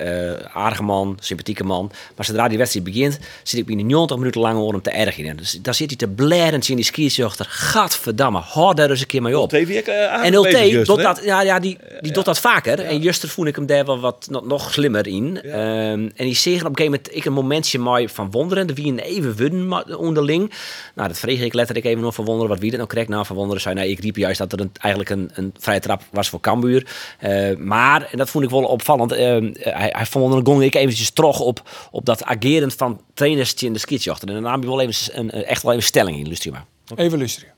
[0.54, 1.92] aardige man, sympathieke man.
[2.16, 5.36] Maar zodra die wedstrijd begint, zit ik binnen 90 minuten lang om te erg in.
[5.36, 7.46] Dus daar zit hij te blerend in die skierzochter.
[7.50, 9.54] Gadverdamme, hou daar eens een keer mee op.
[9.54, 12.80] Uh, En LT doet dat, ja, ja, die, die doet dat vaker.
[12.80, 15.42] En Juster voel ik hem daar wel wat nog, nog slimmer in.
[15.42, 18.68] Ehm, en die zeggen op een gegeven moment ik een momentje mooi van wonderen.
[18.68, 19.68] De wie een even wudden
[20.08, 20.52] onderling.
[20.96, 22.50] Nou, dat vreeg ik letterlijk even nog van wonderen.
[22.50, 23.62] Wat wie dat nou krijgt nou van wonderen.
[23.62, 26.40] Zei, nee, ik riep juist dat er een, eigenlijk een, een vrije trap was voor
[26.40, 26.88] Cambuur.
[27.20, 29.12] Eh, maar, en dat vond ik wel opvallend.
[29.12, 33.54] ehm, hij, hij vond er gong ik eventjes terug op, op dat ageren van trainers
[33.54, 34.28] in de skitsjochten.
[34.28, 36.26] En dan nam hij wel even een, een- echt wel even stelling in.
[36.26, 36.66] Luister maar.
[36.96, 37.50] Even luisteren.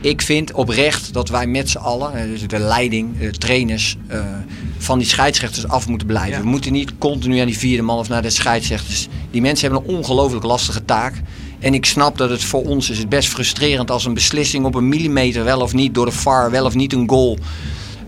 [0.00, 4.24] Ik vind oprecht dat wij met z'n allen, eh, dus de leiding, de trainers, eh,
[4.78, 6.40] van die scheidsrechters af moeten blijven.
[6.40, 9.08] We moeten niet continu aan die vierde man of naar de scheidsrechters.
[9.30, 11.14] Die mensen hebben een ongelooflijk lastige taak.
[11.64, 14.74] En ik snap dat het voor ons is het best frustrerend als een beslissing op
[14.74, 17.38] een millimeter wel of niet door de VAR, wel of niet een goal.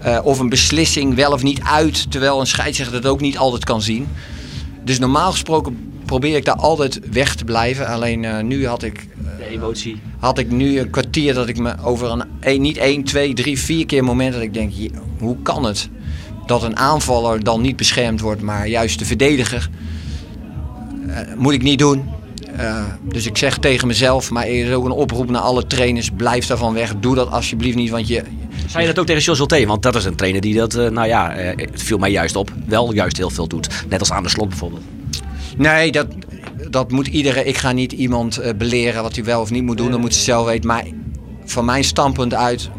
[0.01, 3.65] eh, of een beslissing wel of niet uit, terwijl een scheidsrechter het ook niet altijd
[3.65, 4.07] kan zien.
[4.85, 7.87] Dus normaal gesproken probeer ik daar altijd weg te blijven.
[7.89, 9.07] Alleen eh, nu had ik
[9.39, 9.97] De emotie.
[10.19, 13.59] had ik nu een kwartier dat ik me over een, een niet één, twee, drie,
[13.59, 15.89] vier keer moment dat ik denk, je- hoe kan het
[16.47, 19.71] dat een aanvaller dan niet beschermd wordt, maar juist de verdediger?
[21.09, 22.05] Eh, moet ik niet doen.
[22.57, 26.11] Eh, dus ik zeg tegen mezelf, maar er is ook een oproep naar alle trainers,
[26.17, 26.95] blijf daarvan weg.
[26.97, 28.23] Doe dat alsjeblieft niet, want je,
[28.67, 29.67] Zei je dat ook tegen Jos Ulte?
[29.67, 32.37] Want dat is een trainer die dat, eh, nou ja, eh, het viel mij juist
[32.37, 33.69] op, wel juist heel veel doet.
[33.89, 34.83] Net als aan de slot bijvoorbeeld.
[35.57, 36.07] Nee, dat,
[36.71, 37.47] dat moet iedereen.
[37.47, 39.91] Ik ga niet iemand eh, beleren wat hij wel of niet moet doen.
[39.91, 40.67] Dat moet ze zelf weten.
[40.67, 40.85] Maar
[41.45, 42.71] van mijn standpunt uit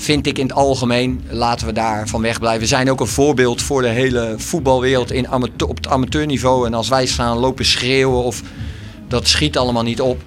[0.00, 2.60] vind ik in het algemeen, laten we daar van wegblijven.
[2.60, 6.66] We zijn ook een voorbeeld voor de hele voetbalwereld in amateur, op het amateurniveau.
[6.66, 8.42] En als wij staan lopen schreeuwen of
[9.08, 10.22] dat schiet allemaal niet op.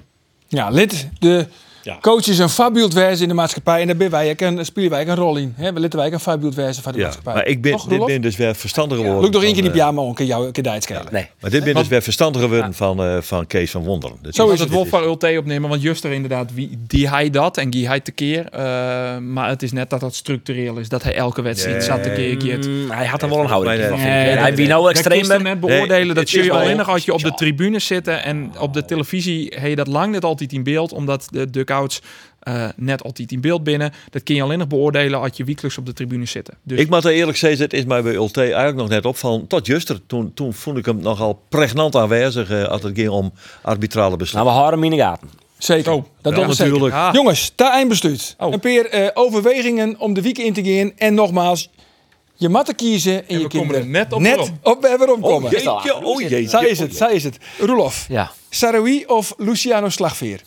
[0.48, 1.48] Ja, lid, de
[1.84, 1.98] Ja.
[2.02, 3.82] coach is een voorbeeld wezen in de maatschappij.
[3.82, 5.54] En daar ben wij een, spelen wij een rol in.
[5.58, 5.74] Hè?
[5.74, 7.34] We laten wij een voorbeeld wezen van de Ja, maatschappij.
[7.34, 9.22] maar ik ben, Toch, dit ben dus weer verstandige woorden.
[9.22, 11.08] Loop nog één van, keer in die pyjama om, kan jou kan schelen.
[11.12, 11.28] Nee.
[11.40, 14.18] Maar dit ben dus weer verstandige woorden van, eh, van Kees van Wonderen.
[14.22, 17.58] Dus Zo is het wel voor Ulte opnemen, want Juster inderdaad, wie, die hij dat
[17.58, 18.46] en die hij tekeer.
[18.50, 21.86] eh maar het is net dat dat structureel is, dat hij elke wedstrijd Nee.
[21.86, 22.68] zat te keer keert.
[22.68, 23.98] Mm, hij had er wel een houding Nee, van.
[23.98, 25.44] nee, hij wie nou extreem bent.
[25.44, 26.06] net beoordelen.
[26.06, 28.24] Nee, dat is je wel- alleen nog als je op de tribune zitten.
[28.24, 30.92] En op de televisie heb je dat lang net altijd in beeld.
[30.94, 31.50] Omdat de
[32.40, 33.94] eh net altijd in beeld binnen.
[34.10, 36.54] Dat kun je alleen nog beoordelen als je wekelijks op de tribune zitten.
[36.64, 39.48] Dus Ik moet er eerlijk zeggen, het is mij bij Ulte eigenlijk nog net opvallen.
[39.48, 43.34] Tot juster, toen, toen vond ik hem nogal pregnant aanwezig eh, als het ging om
[43.62, 44.54] arbitrale Nou, beslissingen.
[44.54, 45.30] we houden hem in de gaten.
[45.58, 45.92] Zeker.
[45.92, 46.72] Oh, dat ja, doen we zeker.
[46.72, 46.96] natuurlijk.
[46.96, 47.14] Ah.
[47.14, 48.36] Jongens, daar eindbesluit.
[48.38, 48.52] Oh.
[48.54, 50.92] Een paar eh, overwegingen om de week in te gaan.
[50.98, 51.70] En nogmaals,
[52.36, 54.82] je moet er kiezen en, En je we komen kinderen er net op net op
[54.82, 55.52] waar we komen.
[55.52, 56.48] jeetje, oh jeetje.
[56.50, 57.38] Zij is het, zij is het.
[57.60, 60.42] Roelof, Ja, Saroui of Luciano Slagveer?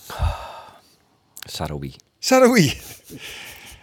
[1.46, 1.94] Saroui.
[2.18, 2.80] Saroui.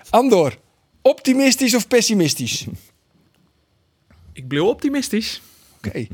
[0.09, 0.57] Andor,
[1.01, 2.65] optimistisch of pessimistisch?
[4.33, 5.41] ik blijf optimistisch.
[5.77, 6.07] Oké.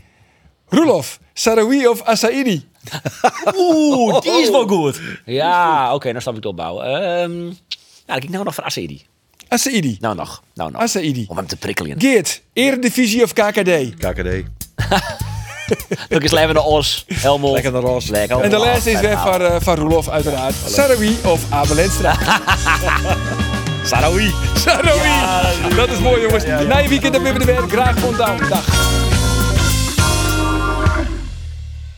[0.68, 2.68] Roelof, Saroui of Asaidi?
[3.58, 5.02] Oeh, die is wel goed.
[5.26, 6.86] Ja, oké, dan snap ik het opbouwen.
[6.86, 7.56] Ehm nou,
[8.06, 9.06] dan kijk ik nou nog voor Acedi.
[9.47, 9.97] Asaidi.
[10.00, 10.82] Nou nog, nou nog.
[10.82, 11.26] Asaidi.
[11.28, 12.00] Om hem te prikkelen.
[12.02, 13.95] Geert, Eredivisie of KKD?
[13.97, 14.43] KKD.
[16.14, 17.54] Ook eens leven naar Os, Helmond.
[17.54, 18.08] Lekker naar Os.
[18.08, 18.40] Lekker.
[18.40, 20.54] En de laatste is weer van, eh, van Roelof uiteraard.
[20.66, 22.16] Saroui of Abel Enstra?
[23.90, 24.34] Saroui.
[24.54, 25.76] Saroui!
[25.76, 26.44] Dat is mooi jongens.
[26.68, 27.64] Na je weekend dan ben we er weer.
[27.70, 27.96] Graag.
[28.18, 29.09] Dag.